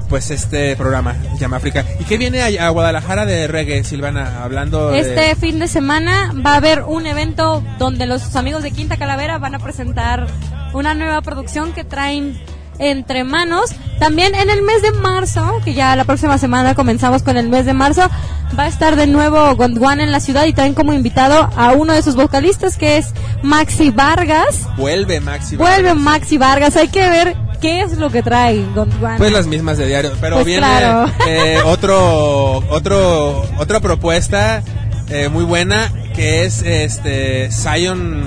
pues 0.09 0.29
este 0.29 0.75
programa 0.75 1.15
Llama 1.39 1.57
África. 1.57 1.85
¿Y 1.99 2.03
qué 2.03 2.17
viene 2.17 2.41
a, 2.41 2.69
Guadalajara 2.69 3.25
de 3.25 3.47
reggae, 3.47 3.85
Silvana? 3.85 4.43
Hablando. 4.43 4.93
Este 4.93 5.35
fin 5.37 5.57
de 5.57 5.69
semana 5.69 6.33
va 6.45 6.53
a 6.53 6.57
haber 6.57 6.81
un 6.81 7.07
evento 7.07 7.63
donde 7.79 8.05
los 8.07 8.35
amigos 8.35 8.61
de 8.61 8.71
Quinta 8.71 8.97
Calavera 8.97 9.37
van 9.37 9.55
a 9.55 9.59
presentar 9.59 10.27
una 10.73 10.93
nueva 10.93 11.21
producción 11.21 11.71
que 11.71 11.85
traen 11.85 12.37
entre 12.81 13.23
manos. 13.23 13.71
También 13.99 14.33
en 14.35 14.49
el 14.49 14.61
mes 14.63 14.81
de 14.81 14.91
marzo, 14.91 15.61
que 15.63 15.73
ya 15.73 15.95
la 15.95 16.03
próxima 16.03 16.37
semana 16.37 16.73
comenzamos 16.75 17.21
con 17.23 17.37
el 17.37 17.47
mes 17.49 17.65
de 17.65 17.73
marzo, 17.73 18.09
va 18.57 18.63
a 18.63 18.67
estar 18.67 18.95
de 18.95 19.05
nuevo 19.07 19.55
Gondwana 19.55 20.03
en 20.03 20.11
la 20.11 20.19
ciudad 20.19 20.45
y 20.45 20.53
traen 20.53 20.73
como 20.73 20.91
invitado 20.91 21.49
a 21.55 21.71
uno 21.73 21.93
de 21.93 22.01
sus 22.01 22.15
vocalistas 22.15 22.77
que 22.77 22.97
es 22.97 23.13
Maxi 23.43 23.91
Vargas. 23.91 24.67
Vuelve 24.75 25.19
Maxi. 25.21 25.55
Vuelve 25.55 25.89
Vargas. 25.89 26.03
Maxi 26.03 26.37
Vargas, 26.37 26.75
hay 26.75 26.87
que 26.87 27.07
ver 27.07 27.35
qué 27.61 27.81
es 27.81 27.97
lo 27.97 28.09
que 28.09 28.23
trae 28.23 28.65
Gondwana. 28.73 29.17
Pues 29.19 29.31
las 29.31 29.45
mismas 29.45 29.77
de 29.77 29.85
diario, 29.85 30.11
pero 30.19 30.37
Pues 30.37 30.47
viene 30.47 30.65
claro. 30.65 31.11
eh, 31.27 31.59
otro, 31.65 32.57
otro, 32.69 33.45
otra 33.59 33.79
propuesta 33.81 34.63
eh, 35.09 35.29
muy 35.29 35.43
buena 35.43 35.91
que 36.15 36.43
es 36.45 36.63
este 36.63 37.49
Zion, 37.51 38.23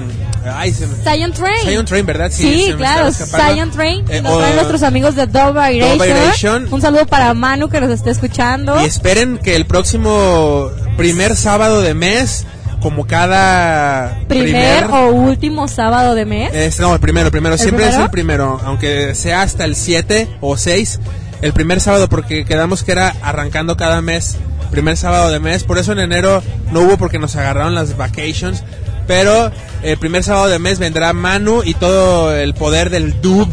ay, 0.52 0.72
se 0.72 0.86
me- 0.86 0.94
Zion 0.96 1.32
Train. 1.32 1.60
Zion 1.68 1.84
Train, 1.84 2.06
¿verdad? 2.06 2.30
Sí, 2.32 2.64
se 2.66 2.70
me 2.72 2.76
claro. 2.78 3.10
Zion 3.12 3.70
Train, 3.70 4.04
Eh, 4.08 4.20
nos 4.22 4.38
traen 4.38 4.54
nuestros 4.56 4.82
amigos 4.82 5.14
de 5.16 5.26
Dove 5.26 5.72
Vibration. 5.72 6.68
Un 6.72 6.80
saludo 6.80 7.06
para 7.06 7.32
Manu 7.34 7.68
que 7.68 7.80
nos 7.80 7.90
esté 7.90 8.10
escuchando. 8.10 8.80
Y 8.82 8.84
esperen 8.86 9.38
que 9.38 9.56
el 9.56 9.66
próximo 9.66 10.70
primer 10.96 11.36
sábado 11.36 11.80
de 11.82 11.94
mes, 11.94 12.46
como 12.80 13.06
cada 13.06 14.18
Primer 14.28 14.84
o 14.86 15.08
último 15.10 15.68
sábado 15.68 16.14
de 16.14 16.24
mes. 16.26 16.52
Es, 16.54 16.78
no, 16.80 16.92
el 16.94 17.00
primero, 17.00 17.26
el 17.26 17.32
primero. 17.32 17.54
¿El 17.54 17.60
Siempre 17.60 17.84
es 17.84 17.90
primero? 17.90 18.04
el 18.04 18.10
primero, 18.10 18.60
aunque 18.64 19.14
sea 19.14 19.42
hasta 19.42 19.64
el 19.64 19.74
7 19.76 20.28
o 20.40 20.56
6. 20.56 21.00
El 21.42 21.52
primer 21.52 21.80
sábado, 21.80 22.08
porque 22.08 22.44
quedamos 22.44 22.82
que 22.84 22.92
era 22.92 23.14
arrancando 23.22 23.76
cada 23.76 24.00
mes, 24.00 24.36
primer 24.70 24.96
sábado 24.96 25.30
de 25.30 25.40
mes. 25.40 25.64
Por 25.64 25.78
eso 25.78 25.92
en 25.92 25.98
enero 26.00 26.42
no 26.72 26.80
hubo 26.80 26.96
porque 26.96 27.18
nos 27.18 27.36
agarraron 27.36 27.74
las 27.74 27.96
vacations. 27.96 28.62
Pero 29.06 29.50
el 29.82 29.98
primer 29.98 30.24
sábado 30.24 30.48
de 30.48 30.58
mes 30.58 30.78
vendrá 30.78 31.12
Manu 31.12 31.62
y 31.64 31.74
todo 31.74 32.34
el 32.34 32.54
poder 32.54 32.90
del 32.90 33.20
dub 33.20 33.48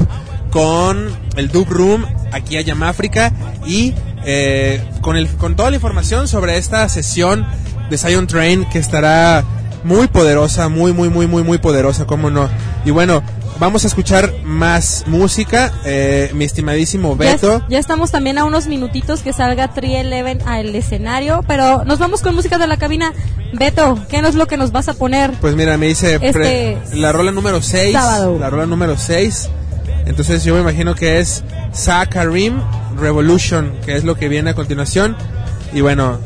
con 0.50 1.10
el 1.36 1.50
dub 1.50 1.68
room 1.70 2.06
aquí 2.32 2.58
a 2.58 2.62
Yamáfrica 2.62 3.32
y 3.66 3.94
eh, 4.26 4.84
con, 5.02 5.18
el, 5.18 5.28
con 5.28 5.56
toda 5.56 5.70
la 5.70 5.76
información 5.76 6.28
sobre 6.28 6.58
esta 6.58 6.88
sesión 6.90 7.46
de 7.90 7.98
Zion 7.98 8.28
Train 8.28 8.66
que 8.70 8.80
estará 8.80 9.44
muy 9.84 10.08
poderosa, 10.08 10.70
muy, 10.70 10.94
muy, 10.94 11.10
muy, 11.10 11.28
muy, 11.28 11.44
muy 11.44 11.58
poderosa, 11.58 12.06
cómo 12.06 12.30
no. 12.30 12.50
Y 12.86 12.92
bueno, 12.92 13.24
vamos 13.62 13.84
a 13.84 13.88
escuchar 13.88 14.34
más 14.44 15.04
música, 15.06 15.72
eh, 15.86 16.32
mi 16.34 16.46
estimadísimo 16.46 17.16
Ya, 17.18 17.32
es- 17.36 17.42
Beto. 17.42 17.64
ya 17.70 17.78
estamos 17.78 18.10
también 18.10 18.40
a 18.40 18.44
unos 18.44 18.66
minutitos 18.66 19.22
que 19.22 19.34
salga 19.34 19.72
311 19.74 20.40
al 20.46 20.76
escenario, 20.76 21.46
pero 21.48 21.86
nos 21.86 22.00
vamos 22.00 22.22
con 22.22 22.34
música 22.34 22.58
de 22.58 22.66
la 22.66 22.78
cabina. 22.78 23.14
Beto, 23.54 24.00
¿qué 24.10 24.18
es 24.18 24.34
lo 24.36 24.48
que 24.48 24.58
nos 24.58 24.72
vas 24.72 24.90
a 24.90 24.96
poner? 24.96 25.32
Pues 25.40 25.56
mira, 25.56 25.78
me 25.78 25.86
dice 25.88 26.18
Este 26.22 26.78
la 26.96 27.12
rola 27.12 27.32
número 27.32 27.62
6. 27.62 27.94
sábado. 27.94 28.38
La 28.40 28.50
rola 28.50 28.66
número 28.66 28.98
6. 28.98 29.50
Entonces 30.08 30.44
yo 30.44 30.56
me 30.56 30.62
imagino 30.62 30.96
que 30.96 31.20
es 31.20 31.44
Sakarim 31.72 32.60
Revolution, 32.98 33.72
que 33.86 33.96
es 33.96 34.04
lo 34.04 34.16
que 34.16 34.28
viene 34.28 34.50
a 34.50 34.54
continuación. 34.56 35.16
Y 35.72 35.82
bueno, 35.82 36.18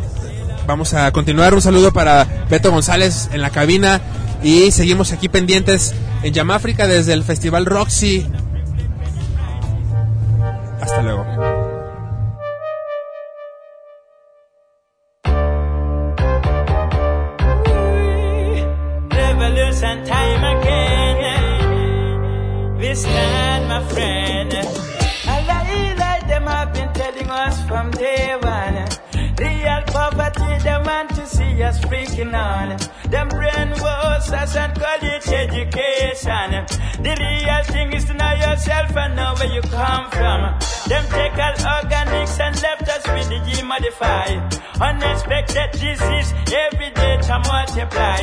vamos 0.67 0.93
a 0.93 1.12
continuar. 1.12 1.54
Un 1.54 1.62
saludo 1.62 1.91
para 1.91 2.26
Beto 2.50 2.71
González 2.71 3.28
en 3.34 3.41
la 3.41 3.50
cabina. 3.50 4.00
Y 4.45 4.71
seguimos 4.71 5.12
aquí 5.12 5.27
pendientes 5.27 5.95
en 6.21 6.31
Yamáfrica 6.31 6.86
desde 6.86 7.13
el 7.13 7.23
Festival 7.23 7.65
Roxy. 7.65 8.27
Hasta 10.79 11.01
luego. 11.01 11.14
Come. 40.26 40.46
Them 40.90 41.06
take 41.18 41.38
all 41.46 41.58
organics 41.76 42.36
and 42.46 42.54
left 42.66 42.88
us 42.96 43.04
with 43.14 43.28
the 43.30 43.40
G 43.46 43.62
modify. 43.62 44.28
Unexpected 44.90 45.70
disease 45.84 46.30
every 46.66 46.90
day 47.00 47.16
to 47.28 47.36
multiply. 47.50 48.22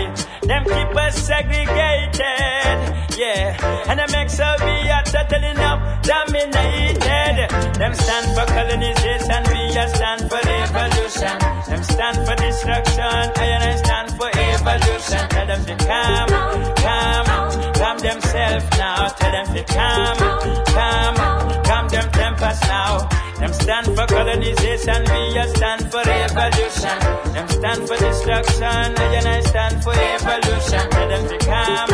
Them 0.51 0.63
keep 0.73 0.91
us 1.05 1.15
segregated, 1.29 2.79
yeah. 3.23 3.91
And 3.91 3.99
makes 4.13 4.39
us 4.41 4.59
we 4.67 4.91
are 4.97 5.07
totally 5.15 5.55
now 5.65 5.77
dominated. 6.03 7.37
Them 7.81 7.95
stand 7.95 8.27
for 8.37 8.47
colonization, 8.57 9.43
we 9.51 9.61
stand 9.97 10.23
for 10.31 10.43
revolution. 10.55 11.37
Them 11.69 11.83
stand 11.95 12.19
for 12.27 12.37
destruction, 12.45 13.23
I 13.43 13.47
and 13.55 13.63
I 13.71 13.75
stand 13.85 14.09
for 14.19 14.31
evolution. 14.63 15.29
Tell 15.29 15.47
them 15.47 15.65
to 15.67 15.77
come, 15.77 16.29
come, 16.77 17.73
come 17.75 17.99
themselves 17.99 18.67
now. 18.79 19.09
Tell 19.09 19.33
them 19.33 19.55
to 19.55 19.65
come, 19.65 20.19
come, 20.67 21.63
come 21.65 21.89
them 21.89 22.11
tempers 22.13 22.61
now. 22.63 23.09
Them 23.41 23.53
stand 23.53 23.87
for 23.87 24.07
colonization, 24.07 25.03
we 25.11 25.39
are 25.39 25.49
stand 25.49 25.91
for 25.91 26.03
revolution. 26.07 26.99
Them 27.35 27.49
stand 27.49 27.89
for 27.89 27.97
destruction, 27.97 28.63
I 28.63 29.15
and 29.19 29.27
I 29.27 29.41
stand 29.41 29.83
for 29.83 29.95
evolution. 29.95 30.91
Tell 30.91 31.09
them 31.09 31.25
to 31.29 31.39
come, 31.45 31.91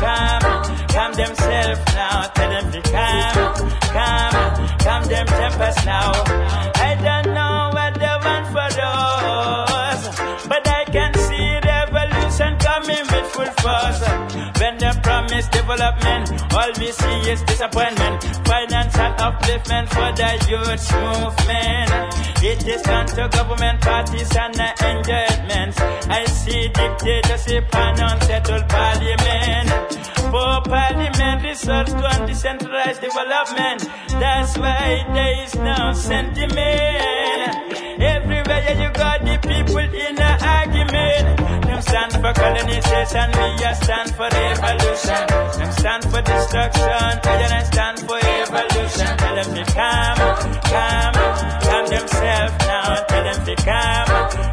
come, 0.00 0.88
come 0.88 1.12
themselves 1.12 1.84
now. 1.94 2.28
Tell 2.34 2.50
them 2.50 2.72
to 2.72 2.80
come, 2.80 3.54
come, 3.92 4.78
come 4.78 5.04
them 5.04 5.26
tempers 5.26 5.84
now. 5.84 6.75
When 13.36 14.78
they 14.78 14.92
promise 15.02 15.46
development, 15.48 16.30
all 16.54 16.72
we 16.78 16.90
see 16.90 17.30
is 17.30 17.42
disappointment. 17.42 18.22
Financial 18.48 19.12
upliftment 19.20 19.88
for 19.90 20.08
the 20.16 20.30
youth 20.48 20.88
movement. 20.96 21.90
It 22.42 22.66
is 22.66 22.82
gone 22.82 23.06
to 23.06 23.28
government 23.28 23.82
parties 23.82 24.34
and 24.34 24.54
the 24.54 24.70
enjoyments. 24.88 25.78
I 26.08 26.24
see 26.24 26.68
dictatorship 26.68 27.74
and 27.74 28.00
unsettled 28.00 28.68
parliament. 28.70 29.68
For 30.32 30.62
parliament 30.64 31.44
results 31.44 31.92
to 31.92 32.24
decentralized 32.26 33.02
development. 33.02 33.86
That's 34.18 34.56
why 34.56 35.04
there 35.12 35.44
is 35.44 35.54
no 35.56 35.92
sentiment. 35.92 37.36
Everywhere 38.66 38.82
you 38.82 38.92
go, 38.94 39.10
the 39.22 39.38
people 39.46 39.78
in 39.78 40.18
an 40.18 40.42
argument. 40.42 41.38
Them 41.66 41.80
stand 41.82 42.12
for 42.18 42.32
colonization, 42.34 43.30
we 43.38 43.62
a 43.62 43.74
stand 43.78 44.10
for 44.16 44.26
revolution. 44.26 45.22
Them 45.54 45.72
stand 45.72 46.02
for 46.10 46.22
destruction, 46.22 46.82
I 46.82 47.42
and 47.46 47.52
I 47.54 47.62
stand 47.62 47.98
for 48.00 48.18
evolution. 48.18 49.10
Tell 49.22 49.34
them 49.38 49.50
to 49.54 49.64
come, 49.70 50.18
come, 50.66 51.14
come 51.62 51.86
themselves 51.86 52.58
now. 52.66 53.04
Tell 53.06 53.22
them 53.22 53.38
to 53.46 53.54
come, 53.54 54.08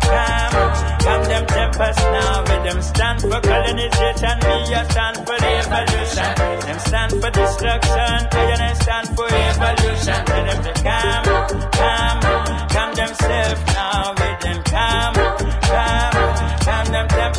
come, 0.06 0.54
come 1.02 1.23
them 1.26 1.45
tempers 1.47 1.97
now. 1.97 2.41
With 2.45 2.63
them 2.69 2.82
stand 2.82 3.21
for 3.21 3.41
colonization, 3.41 4.36
we 4.45 4.73
a 4.78 4.82
stand 4.93 5.17
for 5.26 5.38
revolution. 5.41 6.32
Them 6.62 6.80
stand 6.86 7.12
for 7.17 7.32
destruction, 7.34 8.19
I 8.30 8.52
and 8.54 8.62
I 8.62 8.73
stand 8.78 9.08
for 9.17 9.26
evolution. 9.26 10.26
Tell 10.26 10.45
them 10.45 10.60
to 10.62 10.73
come 10.86 11.72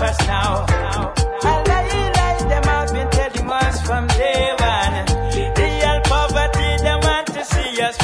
tempers 0.05 0.27
now. 0.27 0.67
I 1.43 1.63
them 2.49 2.63
have 2.65 2.93
been 2.93 3.11
telling 3.11 3.51
us 3.51 3.81
from 3.87 4.07
day 4.09 4.55
one. 4.59 4.95
Real 5.57 6.01
poverty, 6.05 6.69
they 6.83 6.97
want 7.03 7.27
to 7.29 7.45
see 7.45 7.81
us 7.83 7.97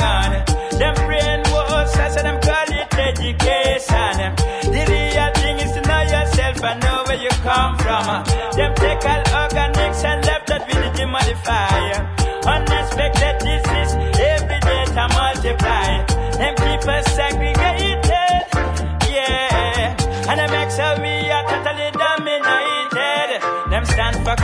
on. 0.00 0.30
Them 0.78 0.94
brainwash 1.06 1.96
us 1.98 2.16
them 2.26 2.40
call 2.40 2.70
it 2.70 2.94
education. 2.94 4.34
The 4.72 4.82
real 4.90 5.32
thing 5.34 5.56
is 5.60 5.72
to 5.72 5.80
know 5.88 6.02
yourself 6.02 6.62
and 6.64 6.82
know 6.82 7.04
where 7.06 7.22
you 7.22 7.30
come 7.42 7.78
from. 7.78 8.24
Them 8.56 8.74
take 8.76 9.04
all 9.04 9.22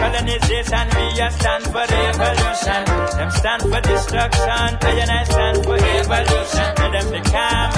colonization, 0.01 0.87
we 0.97 1.21
are 1.21 1.31
stand 1.31 1.65
for 1.65 1.85
revolution. 1.93 2.81
Them 3.19 3.31
stand 3.31 3.63
for 3.63 3.81
destruction, 3.81 4.69
I 4.81 4.93
and 5.03 5.11
I 5.11 5.25
stand 5.25 5.59
for 5.65 5.77
evolution. 5.77 6.69
Tell 6.77 6.91
them 6.97 7.07
to 7.15 7.21
come, 7.31 7.73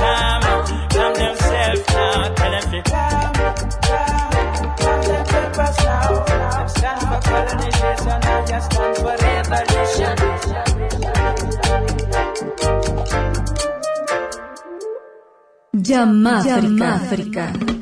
come, 0.00 0.44
come 0.94 1.14
themselves 1.14 1.82
now. 1.94 2.34
Tell 2.34 2.52
them 2.54 2.66
to 2.74 2.80
come, 2.90 3.34
come, 3.86 4.30
come 4.82 5.02
them 5.10 5.24
help 5.32 5.52
now. 5.88 6.08
Them 6.54 6.68
stand 6.76 7.00
for 7.08 7.20
colonization, 7.28 8.18
I 8.22 8.44
just 8.50 8.66
stand 8.72 8.94
for 8.98 9.14
revolution. 9.26 10.14
Jamaica. 15.82 16.60
Now 16.60 17.79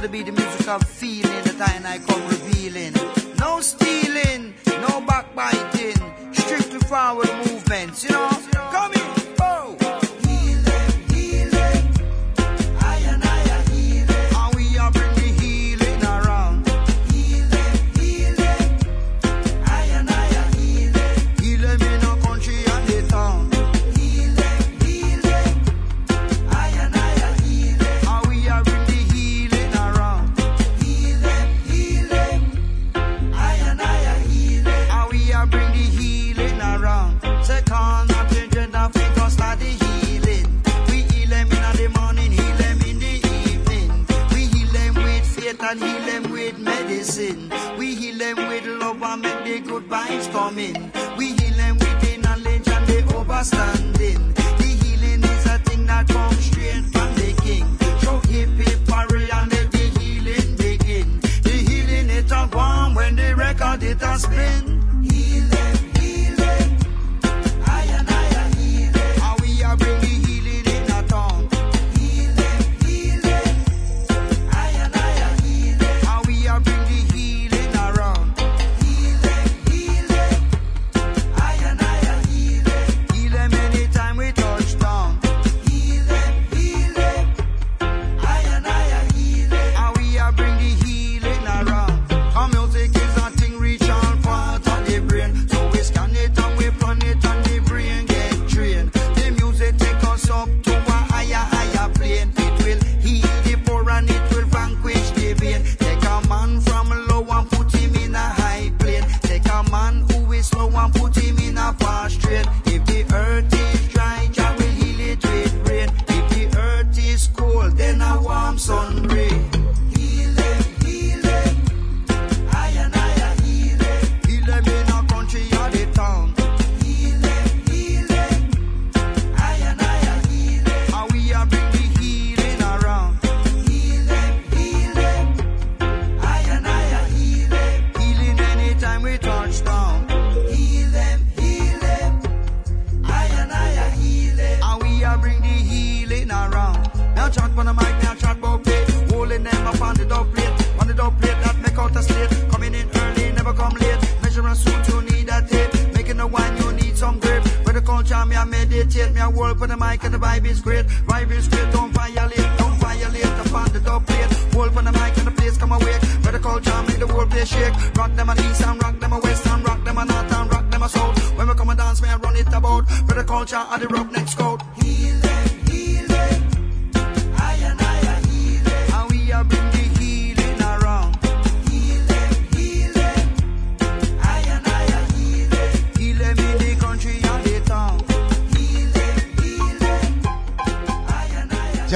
This 0.00 0.08
one 0.08 0.14
happen 0.14 0.24
to 0.24 0.32
be 0.32 0.42
the 0.42 0.50
musical 0.50 0.78
feeling 0.78 1.44
that 1.44 1.68
I 1.68 1.74
and 1.76 1.86
I 1.86 1.98
come 1.98 2.26
revealing. 2.28 3.19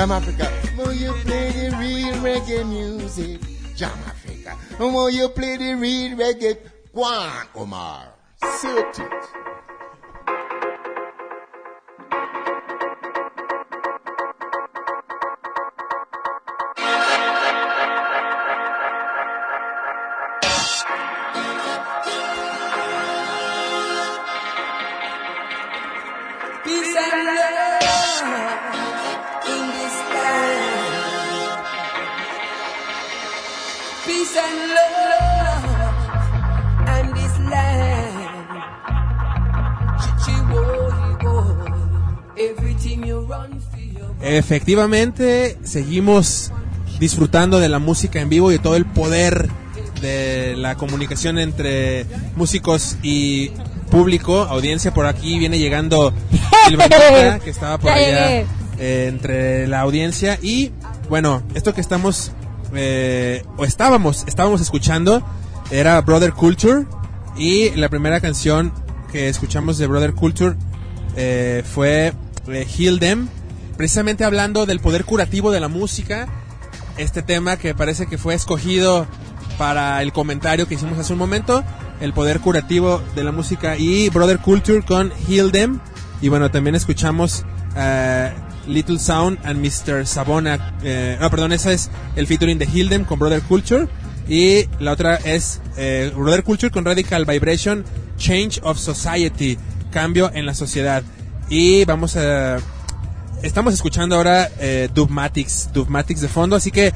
Jam 0.05 0.13
Africa. 0.13 0.53
Will 0.77 0.93
you 0.93 1.15
play 1.25 1.51
the 1.51 1.77
real 1.79 2.15
reggae 2.17 2.69
music? 2.69 3.41
Jam 3.75 3.99
Africa. 4.05 4.55
Will 4.79 5.09
you 5.09 5.31
play 5.31 5.57
the 5.57 5.73
real 5.73 6.19
reggae? 6.19 6.59
Go 6.95 7.05
on, 7.05 7.47
Omar. 7.55 8.13
Sit 8.61 8.99
it. 8.99 9.44
Efectivamente, 44.37 45.57
seguimos 45.63 46.51
disfrutando 46.99 47.61
de 47.61 47.69
la 47.69 47.79
música 47.79 48.21
en 48.21 48.29
vivo 48.29 48.51
y 48.51 48.55
de 48.55 48.59
todo 48.59 48.75
el 48.75 48.85
poder 48.85 49.49
de 50.01 50.57
la 50.57 50.75
comunicación 50.75 51.39
entre 51.39 52.05
músicos 52.35 52.97
y 53.03 53.53
público, 53.91 54.43
audiencia 54.43 54.93
por 54.93 55.07
aquí 55.07 55.39
viene 55.39 55.59
llegando 55.59 56.13
Silvanita, 56.67 57.39
que 57.39 57.51
estaba 57.51 57.79
por 57.79 57.93
allá 57.93 58.29
llegué. 58.29 58.47
eh, 58.79 59.07
entre 59.09 59.69
la 59.69 59.81
audiencia. 59.81 60.37
Y 60.43 60.73
bueno, 61.09 61.43
esto 61.55 61.73
que 61.73 61.81
estamos 61.81 62.33
eh, 62.75 63.45
o 63.57 63.65
estábamos 63.65 64.25
estábamos 64.27 64.61
escuchando 64.61 65.23
era 65.71 66.01
Brother 66.01 66.33
Culture. 66.33 66.87
Y 67.37 67.71
la 67.71 67.89
primera 67.89 68.21
canción 68.21 68.73
que 69.13 69.29
escuchamos 69.29 69.79
de 69.79 69.87
Brother 69.87 70.13
Culture 70.13 70.57
eh, 71.17 71.63
fue 71.65 72.13
eh, 72.49 72.67
Heal 72.77 72.99
Them, 72.99 73.29
precisamente 73.77 74.25
hablando 74.25 74.67
del 74.67 74.81
poder 74.81 75.05
curativo 75.05 75.51
de 75.51 75.61
la 75.61 75.69
música, 75.69 76.29
este 76.97 77.23
tema 77.23 77.57
que 77.57 77.75
parece 77.75 78.07
que 78.07 78.19
fue 78.19 78.35
escogido 78.35 79.07
para 79.59 80.03
el 80.03 80.13
comentario 80.13 80.67
que 80.67 80.75
hicimos 80.75 80.99
hace 80.99 81.13
un 81.13 81.19
momento, 81.19 81.65
el 82.01 82.13
poder 82.13 82.41
curativo 82.41 83.03
de 83.15 83.25
la 83.25 83.33
música 83.33 83.77
y 83.77 84.09
Brother 84.11 84.39
Culture 84.39 84.83
con 84.83 85.13
Heal 85.29 85.53
Them 85.53 85.81
y 86.21 86.29
bueno, 86.29 86.51
también 86.51 86.75
escuchamos 86.75 87.45
eh, 87.77 88.33
Little 88.67 88.99
Sound 88.99 89.39
and 89.45 89.61
Mr. 89.61 90.07
Sabona, 90.07 90.77
eh, 90.83 91.17
no, 91.21 91.31
perdón, 91.31 91.53
esa 91.53 91.73
es 91.73 91.91
el 92.17 92.27
featuring 92.27 92.59
de 92.59 92.67
Heal 92.67 92.89
Them 92.89 93.05
con 93.05 93.19
Brother 93.19 93.43
Culture 93.43 93.89
y 94.29 94.67
la 94.81 94.93
otra 94.93 95.17
es 95.17 95.61
eh, 95.77 96.13
Brother 96.15 96.43
Culture 96.45 96.71
con 96.71 96.85
Radical 96.85 97.25
Vibration, 97.25 97.85
Change 98.17 98.61
of 98.63 98.79
Society, 98.79 99.59
cambio 99.91 100.31
en 100.33 100.47
la 100.47 100.55
sociedad. 100.55 101.03
Y 101.51 101.85
vamos 101.85 102.17
a... 102.17 102.59
Estamos 103.45 103.75
escuchando 103.75 104.17
ahora 104.17 104.51
eh, 104.59 104.89
Dubmatics, 104.95 105.69
Dubmatics 105.71 106.23
de 106.23 106.29
fondo, 106.29 106.57
así 106.57 106.71
que 106.71 106.95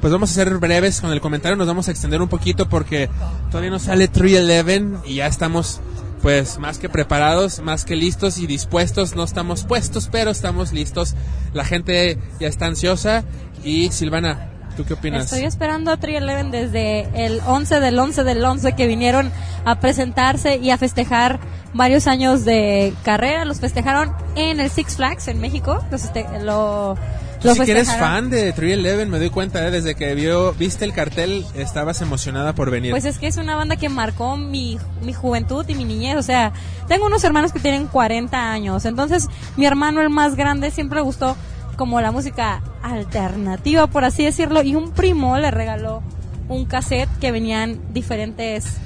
pues 0.00 0.12
vamos 0.12 0.30
a 0.30 0.34
ser 0.34 0.56
breves 0.58 1.00
con 1.00 1.10
el 1.10 1.20
comentario, 1.20 1.56
nos 1.56 1.66
vamos 1.66 1.88
a 1.88 1.90
extender 1.90 2.22
un 2.22 2.28
poquito 2.28 2.68
porque 2.68 3.10
todavía 3.50 3.70
no 3.70 3.80
sale 3.80 4.06
311 4.06 5.08
y 5.10 5.16
ya 5.16 5.26
estamos 5.26 5.80
pues 6.22 6.60
más 6.60 6.78
que 6.78 6.88
preparados, 6.88 7.58
más 7.58 7.84
que 7.84 7.96
listos 7.96 8.38
y 8.38 8.46
dispuestos, 8.46 9.16
no 9.16 9.24
estamos 9.24 9.64
puestos, 9.64 10.08
pero 10.10 10.30
estamos 10.30 10.72
listos. 10.72 11.16
La 11.52 11.64
gente 11.64 12.16
ya 12.38 12.46
está 12.46 12.66
ansiosa 12.66 13.24
y 13.64 13.90
Silvana, 13.90 14.52
¿tú 14.78 14.84
qué 14.84 14.94
opinas? 14.94 15.24
Estoy 15.24 15.44
esperando 15.44 15.90
a 15.90 15.96
311 15.96 16.56
desde 16.56 17.26
el 17.26 17.40
11 17.44 17.80
del 17.80 17.98
11 17.98 18.22
del 18.22 18.44
11 18.44 18.72
que 18.74 18.86
vinieron 18.86 19.32
a 19.64 19.80
presentarse 19.80 20.56
y 20.56 20.70
a 20.70 20.78
festejar 20.78 21.40
varios 21.74 22.06
años 22.06 22.44
de 22.44 22.94
carrera. 23.02 23.44
Los 23.44 23.58
festejaron 23.58 24.14
en 24.36 24.60
el 24.60 24.70
Six 24.70 24.94
Flags 24.94 25.26
en 25.26 25.40
México. 25.40 25.84
Los 25.90 26.04
este- 26.04 26.26
lo, 26.42 26.96
Tú 27.40 27.52
sí 27.54 27.60
que 27.64 27.72
eres 27.72 27.92
fan 27.92 28.30
de 28.30 28.52
311, 28.52 29.06
me 29.06 29.18
doy 29.18 29.30
cuenta, 29.30 29.66
¿eh? 29.66 29.70
desde 29.72 29.96
que 29.96 30.14
vio, 30.14 30.52
viste 30.54 30.84
el 30.84 30.92
cartel, 30.92 31.44
estabas 31.56 32.00
emocionada 32.00 32.52
por 32.52 32.70
venir. 32.70 32.92
Pues 32.92 33.04
es 33.04 33.18
que 33.18 33.26
es 33.26 33.36
una 33.36 33.56
banda 33.56 33.76
que 33.76 33.88
marcó 33.88 34.36
mi, 34.36 34.78
mi 35.02 35.12
juventud 35.12 35.64
y 35.68 35.74
mi 35.74 35.84
niñez. 35.84 36.16
O 36.16 36.22
sea, 36.22 36.52
tengo 36.86 37.06
unos 37.06 37.24
hermanos 37.24 37.52
que 37.52 37.58
tienen 37.58 37.88
40 37.88 38.52
años. 38.52 38.84
Entonces, 38.84 39.26
mi 39.56 39.66
hermano, 39.66 40.00
el 40.00 40.10
más 40.10 40.36
grande, 40.36 40.70
siempre 40.70 40.98
le 40.98 41.02
gustó 41.02 41.36
como 41.78 42.00
la 42.02 42.10
música 42.10 42.60
alternativa, 42.82 43.86
por 43.86 44.04
así 44.04 44.24
decirlo. 44.24 44.62
Y 44.62 44.74
un 44.74 44.90
primo 44.90 45.38
le 45.38 45.50
regaló 45.50 46.02
un 46.48 46.66
cassette 46.66 47.08
que 47.20 47.32
venían 47.32 47.80
diferentes 47.94 48.76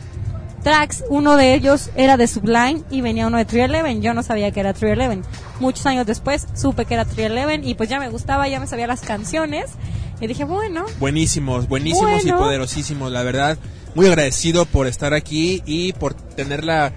tracks. 0.62 1.02
Uno 1.08 1.36
de 1.36 1.54
ellos 1.54 1.90
era 1.96 2.16
de 2.16 2.28
Sublime 2.28 2.82
y 2.90 3.00
venía 3.00 3.26
uno 3.26 3.38
de 3.38 3.46
311. 3.46 4.00
Yo 4.02 4.14
no 4.14 4.22
sabía 4.22 4.52
que 4.52 4.60
era 4.60 4.74
311. 4.74 5.28
Muchos 5.58 5.86
años 5.86 6.06
después 6.06 6.46
supe 6.54 6.84
que 6.84 6.94
era 6.94 7.06
311 7.06 7.66
y 7.66 7.74
pues 7.74 7.88
ya 7.88 7.98
me 7.98 8.10
gustaba, 8.10 8.46
ya 8.46 8.60
me 8.60 8.66
sabía 8.66 8.86
las 8.86 9.00
canciones. 9.00 9.70
Y 10.20 10.28
dije, 10.28 10.44
bueno, 10.44 10.84
Buenísimos, 11.00 11.66
buenísimos 11.66 12.24
y 12.24 12.30
poderosísimos, 12.30 13.10
la 13.10 13.24
verdad. 13.24 13.58
Muy 13.94 14.06
agradecido 14.06 14.66
por 14.66 14.86
estar 14.86 15.14
aquí 15.14 15.62
y 15.66 15.94
por 15.94 16.14
tener 16.14 16.62
la, 16.62 16.92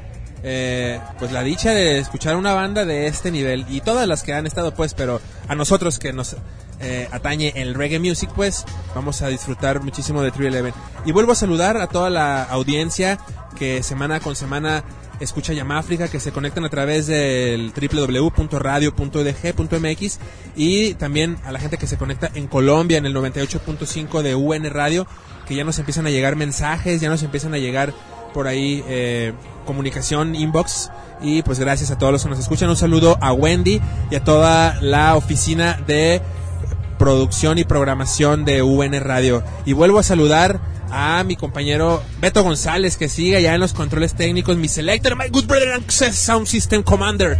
eh, 0.47 0.99
pues 1.17 1.31
la 1.31 1.41
dicha 1.41 1.73
de 1.73 1.97
escuchar 1.97 2.35
una 2.35 2.53
banda 2.53 2.85
de 2.85 3.07
este 3.07 3.31
nivel 3.31 3.65
y 3.67 3.81
todas 3.81 4.07
las 4.07 4.21
que 4.21 4.31
han 4.31 4.45
estado, 4.45 4.75
pues, 4.75 4.93
pero 4.93 5.19
a 5.47 5.55
nosotros 5.55 5.97
que 5.97 6.13
nos 6.13 6.35
eh, 6.79 7.09
atañe 7.11 7.51
el 7.55 7.73
reggae 7.73 7.97
music, 7.97 8.29
pues, 8.35 8.63
vamos 8.93 9.23
a 9.23 9.29
disfrutar 9.29 9.81
muchísimo 9.81 10.21
de 10.21 10.29
311. 10.29 10.77
Y 11.05 11.13
vuelvo 11.13 11.31
a 11.31 11.35
saludar 11.35 11.77
a 11.77 11.87
toda 11.87 12.11
la 12.11 12.43
audiencia 12.43 13.17
que 13.57 13.81
semana 13.81 14.19
con 14.19 14.35
semana 14.35 14.83
escucha 15.19 15.51
Yamáfrica, 15.53 16.09
que 16.09 16.19
se 16.19 16.31
conectan 16.31 16.63
a 16.63 16.69
través 16.69 17.07
del 17.07 17.73
www.radio.udg.mx 17.73 20.19
y 20.55 20.93
también 20.93 21.39
a 21.43 21.51
la 21.51 21.59
gente 21.59 21.79
que 21.79 21.87
se 21.87 21.97
conecta 21.97 22.29
en 22.35 22.45
Colombia 22.45 22.99
en 22.99 23.07
el 23.07 23.15
98.5 23.15 24.21
de 24.21 24.35
UN 24.35 24.69
Radio, 24.69 25.07
que 25.47 25.55
ya 25.55 25.63
nos 25.63 25.79
empiezan 25.79 26.05
a 26.05 26.11
llegar 26.11 26.35
mensajes, 26.35 27.01
ya 27.01 27.09
nos 27.09 27.23
empiezan 27.23 27.55
a 27.55 27.57
llegar 27.57 27.95
por 28.31 28.47
ahí 28.47 28.83
eh, 28.87 29.33
comunicación, 29.65 30.35
inbox. 30.35 30.91
Y 31.21 31.41
pues 31.41 31.59
gracias 31.59 31.91
a 31.91 31.97
todos 31.97 32.13
los 32.13 32.23
que 32.23 32.29
nos 32.29 32.39
escuchan. 32.39 32.69
Un 32.69 32.77
saludo 32.77 33.17
a 33.21 33.33
Wendy 33.33 33.81
y 34.11 34.15
a 34.15 34.23
toda 34.23 34.79
la 34.81 35.15
oficina 35.15 35.79
de 35.85 36.21
producción 36.97 37.57
y 37.57 37.63
programación 37.63 38.45
de 38.45 38.61
UN 38.61 38.99
Radio. 39.01 39.43
Y 39.65 39.73
vuelvo 39.73 39.99
a 39.99 40.03
saludar 40.03 40.59
a 40.91 41.23
mi 41.23 41.35
compañero 41.35 42.01
Beto 42.19 42.43
González, 42.43 42.97
que 42.97 43.09
sigue 43.09 43.37
allá 43.37 43.53
en 43.53 43.59
los 43.59 43.73
controles 43.73 44.13
técnicos, 44.13 44.55
mi 44.57 44.67
selector, 44.67 45.15
my 45.15 45.29
good 45.29 45.45
brother 45.45 45.73
access 45.73 46.15
sound 46.15 46.47
system 46.47 46.83
commander. 46.83 47.37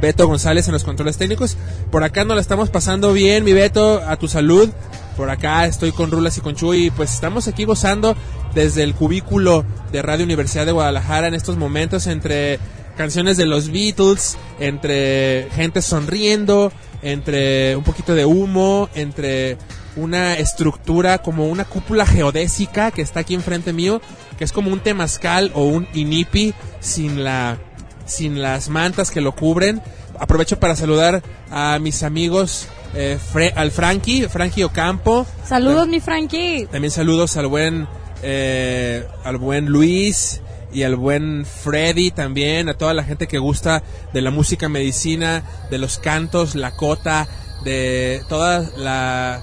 Beto 0.00 0.26
González 0.26 0.66
en 0.66 0.72
los 0.72 0.84
controles 0.84 1.16
técnicos. 1.16 1.56
Por 1.90 2.04
acá 2.04 2.24
nos 2.24 2.34
la 2.34 2.42
estamos 2.42 2.70
pasando 2.70 3.12
bien, 3.12 3.44
mi 3.44 3.52
Beto, 3.52 4.02
a 4.06 4.16
tu 4.16 4.28
salud. 4.28 4.70
Por 5.16 5.30
acá 5.30 5.66
estoy 5.66 5.92
con 5.92 6.10
Rulas 6.10 6.38
y 6.38 6.40
con 6.40 6.54
Chuy 6.54 6.90
pues 6.90 7.12
estamos 7.12 7.48
aquí 7.48 7.64
gozando 7.64 8.16
desde 8.54 8.82
el 8.82 8.94
cubículo 8.94 9.64
de 9.92 10.02
Radio 10.02 10.24
Universidad 10.24 10.66
de 10.66 10.72
Guadalajara 10.72 11.28
en 11.28 11.34
estos 11.34 11.56
momentos 11.56 12.06
entre 12.06 12.58
canciones 12.96 13.36
de 13.36 13.46
los 13.46 13.70
Beatles, 13.70 14.36
entre 14.58 15.48
gente 15.54 15.80
sonriendo, 15.82 16.72
entre 17.02 17.76
un 17.76 17.84
poquito 17.84 18.14
de 18.14 18.24
humo, 18.26 18.88
entre 18.94 19.56
una 19.96 20.34
estructura 20.34 21.18
como 21.18 21.46
una 21.48 21.64
cúpula 21.64 22.06
geodésica 22.06 22.90
que 22.90 23.02
está 23.02 23.20
aquí 23.20 23.34
enfrente 23.34 23.72
mío, 23.72 24.00
que 24.38 24.44
es 24.44 24.52
como 24.52 24.70
un 24.70 24.80
temazcal 24.80 25.50
o 25.54 25.64
un 25.64 25.88
inipi 25.94 26.54
sin 26.80 27.24
la 27.24 27.58
sin 28.06 28.42
las 28.42 28.68
mantas 28.68 29.10
que 29.10 29.20
lo 29.20 29.34
cubren. 29.34 29.80
Aprovecho 30.18 30.58
para 30.60 30.76
saludar 30.76 31.22
a 31.50 31.78
mis 31.80 32.02
amigos 32.02 32.66
eh, 32.94 33.18
Fre- 33.32 33.52
al 33.56 33.70
Frankie, 33.70 34.28
Frankie 34.28 34.64
Ocampo. 34.64 35.26
saludos 35.46 35.86
mi 35.88 36.00
Frankie. 36.00 36.66
También 36.70 36.90
saludos 36.90 37.36
al 37.36 37.46
buen 37.46 37.86
eh, 38.22 39.06
al 39.24 39.36
buen 39.36 39.66
Luis 39.66 40.40
y 40.72 40.82
al 40.84 40.96
buen 40.96 41.44
Freddy 41.44 42.10
también, 42.10 42.68
a 42.68 42.74
toda 42.74 42.94
la 42.94 43.04
gente 43.04 43.26
que 43.26 43.38
gusta 43.38 43.82
de 44.12 44.20
la 44.20 44.30
música 44.30 44.68
medicina, 44.68 45.42
de 45.70 45.78
los 45.78 45.98
cantos, 45.98 46.54
la 46.54 46.76
cota, 46.76 47.28
de 47.64 48.22
toda 48.28 48.70
la 48.76 49.42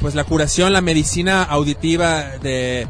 pues 0.00 0.14
la 0.14 0.24
curación, 0.24 0.72
la 0.72 0.82
medicina 0.82 1.42
auditiva 1.42 2.36
de 2.42 2.86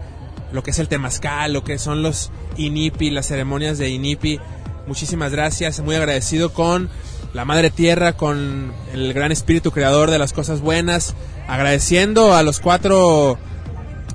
lo 0.53 0.63
que 0.63 0.73
es 0.73 0.79
el 0.79 0.89
temazcal, 0.89 1.53
lo 1.53 1.63
que 1.63 1.79
son 1.79 2.03
los 2.03 2.31
inipi, 2.57 3.11
las 3.11 3.27
ceremonias 3.27 3.79
de 3.79 3.89
inipi. 3.89 4.41
Muchísimas 4.87 5.33
gracias, 5.33 5.81
muy 5.81 5.95
agradecido 5.95 6.53
con 6.53 6.91
la 7.33 7.45
Madre 7.45 7.71
Tierra, 7.71 8.15
con 8.15 8.73
el 8.93 9.13
gran 9.13 9.33
espíritu 9.33 9.71
creador 9.71 10.11
de 10.11 10.19
las 10.19 10.33
cosas 10.33 10.61
buenas, 10.61 11.15
agradeciendo 11.49 12.35
a 12.35 12.43
los 12.43 12.61
cuatro 12.61 13.39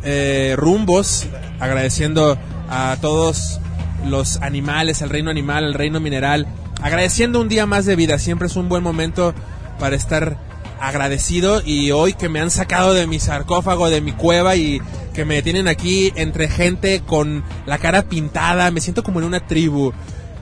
eh, 0.04 0.56
rumbos, 0.58 1.28
agradeciendo 1.60 2.38
a 2.70 2.97
todos 3.02 3.60
los 4.06 4.38
animales, 4.41 5.02
al 5.02 5.10
reino 5.10 5.30
animal, 5.30 5.66
al 5.66 5.74
reino 5.74 6.00
mineral, 6.00 6.47
agradeciendo 6.82 7.41
un 7.41 7.50
día 7.50 7.66
más 7.66 7.86
de 7.86 7.95
vida. 7.95 8.20
Siempre 8.20 8.47
es 8.47 8.56
un 8.56 8.70
buen 8.70 8.84
momento 8.84 9.34
para 9.80 9.95
estar 9.95 10.38
agradecido 10.80 11.62
y 11.66 11.91
hoy 11.91 12.14
que 12.14 12.30
me 12.30 12.39
han 12.39 12.52
sacado 12.52 12.93
de 12.93 13.08
mi 13.08 13.20
sarcófago, 13.20 13.89
de 13.89 14.02
mi 14.02 14.14
cueva 14.14 14.56
y 14.56 14.82
que 15.14 15.26
me 15.26 15.41
tienen 15.41 15.68
aquí 15.68 16.14
entre 16.16 16.47
gente 16.47 17.02
con 17.06 17.43
la 17.66 17.78
cara 17.78 18.04
pintada, 18.04 18.72
me 18.72 18.80
siento 18.80 19.04
como 19.04 19.20
en 19.20 19.26
una 19.26 19.45
tribu. 19.45 19.91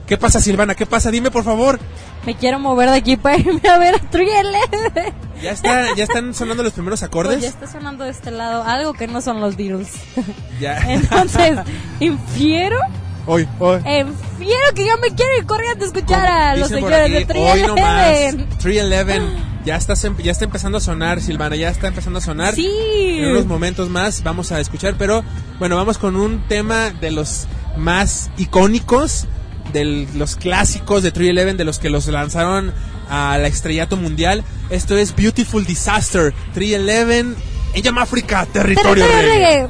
¿Qué 0.05 0.17
pasa, 0.17 0.39
Silvana? 0.39 0.75
¿Qué 0.75 0.85
pasa? 0.85 1.11
Dime, 1.11 1.31
por 1.31 1.43
favor. 1.43 1.79
Me 2.25 2.35
quiero 2.35 2.59
mover 2.59 2.89
de 2.89 2.97
aquí 2.97 3.17
para 3.17 3.37
irme 3.37 3.67
a 3.67 3.77
ver 3.77 3.95
a 3.95 3.99
Triele. 4.09 4.59
Ya, 5.41 5.51
está, 5.51 5.95
ya 5.95 6.03
están 6.03 6.33
sonando 6.33 6.63
los 6.63 6.73
primeros 6.73 7.03
acordes. 7.03 7.41
ya 7.41 7.49
está 7.49 7.67
sonando 7.67 8.03
de 8.03 8.09
este 8.11 8.31
lado 8.31 8.63
algo 8.63 8.93
que 8.93 9.07
no 9.07 9.21
son 9.21 9.39
los 9.41 9.55
Beatles. 9.55 9.89
Ya. 10.59 10.91
Entonces, 10.91 11.59
infiero, 11.99 12.79
Hoy, 13.27 13.47
hoy. 13.59 13.77
infiero 13.77 14.61
que 14.73 14.87
yo 14.87 14.97
me 14.99 15.13
quiero 15.13 15.37
ir 15.37 15.45
corriendo 15.45 15.83
a 15.83 15.87
escuchar 15.87 16.25
a 16.25 16.55
los 16.55 16.69
Dicen 16.69 16.83
señores 16.83 17.11
de 17.11 17.17
aquí, 17.19 17.39
hoy 17.39 17.61
nomás, 17.67 18.07
Triele. 18.57 19.03
311. 19.03 19.47
Ya 19.65 19.75
está, 19.75 19.93
ya 20.23 20.31
está 20.31 20.45
empezando 20.45 20.77
a 20.77 20.81
sonar, 20.81 21.21
Silvana, 21.21 21.55
ya 21.57 21.69
está 21.69 21.89
empezando 21.89 22.19
a 22.19 22.21
sonar. 22.21 22.55
Sí. 22.55 22.67
En 23.19 23.31
unos 23.31 23.45
momentos 23.45 23.89
más 23.89 24.23
vamos 24.23 24.51
a 24.53 24.59
escuchar, 24.61 24.95
pero 24.97 25.23
bueno, 25.59 25.75
vamos 25.75 25.97
con 25.97 26.15
un 26.15 26.39
tema 26.47 26.89
de 26.89 27.11
los 27.11 27.47
más 27.75 28.31
icónicos, 28.37 29.27
de 29.73 30.07
los 30.15 30.37
clásicos 30.37 31.03
de 31.03 31.11
311, 31.11 31.57
de 31.57 31.65
los 31.65 31.79
que 31.79 31.89
los 31.89 32.07
lanzaron 32.07 32.73
a 33.09 33.37
la 33.37 33.47
estrellato 33.47 33.97
mundial. 33.97 34.43
Esto 34.69 34.97
es 34.97 35.15
Beautiful 35.15 35.65
Disaster, 35.65 36.33
311 36.53 37.35
en 37.73 37.83
territorio 37.83 39.05
Territorio 39.05 39.05
reggae. 39.07 39.69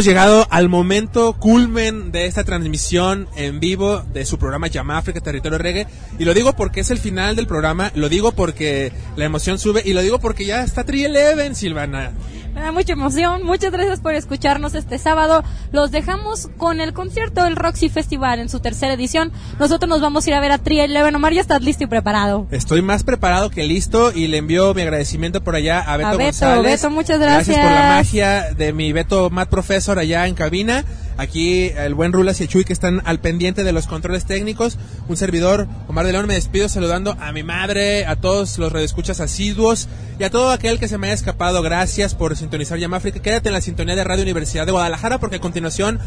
Llegado 0.00 0.46
al 0.48 0.70
momento 0.70 1.34
culmen 1.34 2.10
de 2.10 2.24
esta 2.24 2.42
transmisión 2.42 3.28
en 3.36 3.60
vivo 3.60 4.02
de 4.14 4.24
su 4.24 4.38
programa 4.38 4.66
Llama 4.66 4.96
África 4.96 5.20
Territorio 5.20 5.58
Reggae. 5.58 5.86
Y 6.18 6.24
lo 6.24 6.32
digo 6.32 6.54
porque 6.54 6.80
es 6.80 6.90
el 6.90 6.96
final 6.96 7.36
del 7.36 7.46
programa, 7.46 7.92
lo 7.94 8.08
digo 8.08 8.32
porque 8.32 8.92
la 9.16 9.26
emoción 9.26 9.58
sube 9.58 9.82
y 9.84 9.92
lo 9.92 10.00
digo 10.00 10.18
porque 10.18 10.46
ya 10.46 10.62
está 10.62 10.84
Tri 10.84 11.04
Eleven, 11.04 11.54
Silvana. 11.54 12.12
Me 12.60 12.66
da 12.66 12.72
mucha 12.72 12.92
emoción. 12.92 13.42
Muchas 13.42 13.72
gracias 13.72 14.00
por 14.00 14.14
escucharnos 14.14 14.74
este 14.74 14.98
sábado. 14.98 15.42
Los 15.72 15.90
dejamos 15.92 16.50
con 16.58 16.82
el 16.82 16.92
concierto 16.92 17.44
del 17.44 17.56
Roxy 17.56 17.88
Festival 17.88 18.38
en 18.38 18.50
su 18.50 18.60
tercera 18.60 18.92
edición. 18.92 19.32
Nosotros 19.58 19.88
nos 19.88 20.02
vamos 20.02 20.26
a 20.26 20.28
ir 20.28 20.34
a 20.34 20.40
ver 20.40 20.52
a 20.52 20.58
Tri 20.58 20.78
Eleven. 20.78 21.14
Omar, 21.14 21.32
ya 21.32 21.40
estás 21.40 21.62
listo 21.62 21.84
y 21.84 21.86
preparado. 21.86 22.46
Estoy 22.50 22.82
más 22.82 23.02
preparado 23.02 23.48
que 23.48 23.64
listo 23.64 24.12
y 24.12 24.26
le 24.26 24.36
envío 24.36 24.74
mi 24.74 24.82
agradecimiento 24.82 25.42
por 25.42 25.54
allá 25.56 25.80
a 25.80 25.96
Beto, 25.96 26.08
A 26.08 26.10
Beto, 26.10 26.24
González. 26.24 26.82
Beto, 26.82 26.90
muchas 26.90 27.18
gracias. 27.18 27.56
por 27.56 27.72
la 27.72 27.96
magia 27.96 28.52
de 28.52 28.74
mi 28.74 28.92
Beto 28.92 29.30
Matt 29.30 29.48
Professor 29.48 29.98
allá 29.98 30.26
en 30.26 30.34
cabina. 30.34 30.84
Aquí 31.20 31.64
el 31.76 31.92
buen 31.92 32.14
Rulas 32.14 32.40
y 32.40 32.48
Chuy 32.48 32.64
que 32.64 32.72
están 32.72 33.02
al 33.04 33.20
pendiente 33.20 33.62
de 33.62 33.72
los 33.72 33.86
controles 33.86 34.24
técnicos. 34.24 34.78
Un 35.06 35.18
servidor, 35.18 35.68
Omar 35.86 36.06
de 36.06 36.12
León, 36.12 36.26
me 36.26 36.32
despido 36.32 36.66
saludando 36.70 37.14
a 37.20 37.30
mi 37.32 37.42
madre, 37.42 38.06
a 38.06 38.16
todos 38.16 38.56
los 38.56 38.72
redescuchas 38.72 39.20
asiduos 39.20 39.86
y 40.18 40.24
a 40.24 40.30
todo 40.30 40.50
aquel 40.50 40.78
que 40.78 40.88
se 40.88 40.96
me 40.96 41.08
haya 41.08 41.14
escapado. 41.14 41.60
Gracias 41.60 42.14
por 42.14 42.38
sintonizar 42.38 42.78
Llama 42.78 42.96
África. 42.96 43.20
Quédate 43.20 43.50
en 43.50 43.52
la 43.52 43.60
sintonía 43.60 43.96
de 43.96 44.02
Radio 44.02 44.22
Universidad 44.22 44.64
de 44.64 44.72
Guadalajara 44.72 45.20
porque 45.20 45.36
a 45.36 45.40
continuación, 45.40 45.98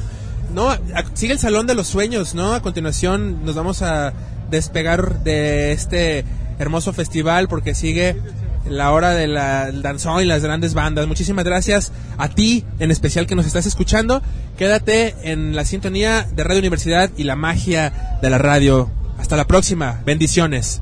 no, 0.51 0.76
sigue 1.14 1.34
el 1.34 1.39
Salón 1.39 1.68
de 1.68 1.76
los 1.76 1.86
Sueños, 1.86 2.34
¿no? 2.34 2.55
A 2.55 2.64
continuación 2.64 3.45
nos 3.45 3.53
vamos 3.53 3.84
a 3.84 4.14
despegar 4.49 5.24
de 5.24 5.74
este 5.74 6.26
hermoso 6.57 6.91
festival 6.91 7.47
porque 7.47 7.76
sigue 7.76 8.16
la 8.68 8.91
hora 8.91 9.11
del 9.11 9.34
danzón 9.82 10.22
y 10.22 10.26
las 10.26 10.43
grandes 10.43 10.74
bandas. 10.74 11.07
Muchísimas 11.07 11.45
gracias 11.45 11.91
a 12.18 12.30
ti 12.30 12.66
en 12.80 12.91
especial 12.91 13.28
que 13.28 13.36
nos 13.36 13.45
estás 13.45 13.66
escuchando. 13.66 14.22
Quédate 14.57 15.16
en 15.24 15.55
la 15.55 15.66
sintonía 15.66 16.24
de 16.24 16.43
Radio 16.43 16.59
Universidad 16.59 17.09
y 17.18 17.24
la 17.24 17.36
magia 17.36 18.20
de 18.22 18.30
la 18.30 18.38
radio. 18.38 18.89
Hasta 19.18 19.38
la 19.38 19.45
próxima. 19.45 20.01
Bendiciones. 20.05 20.82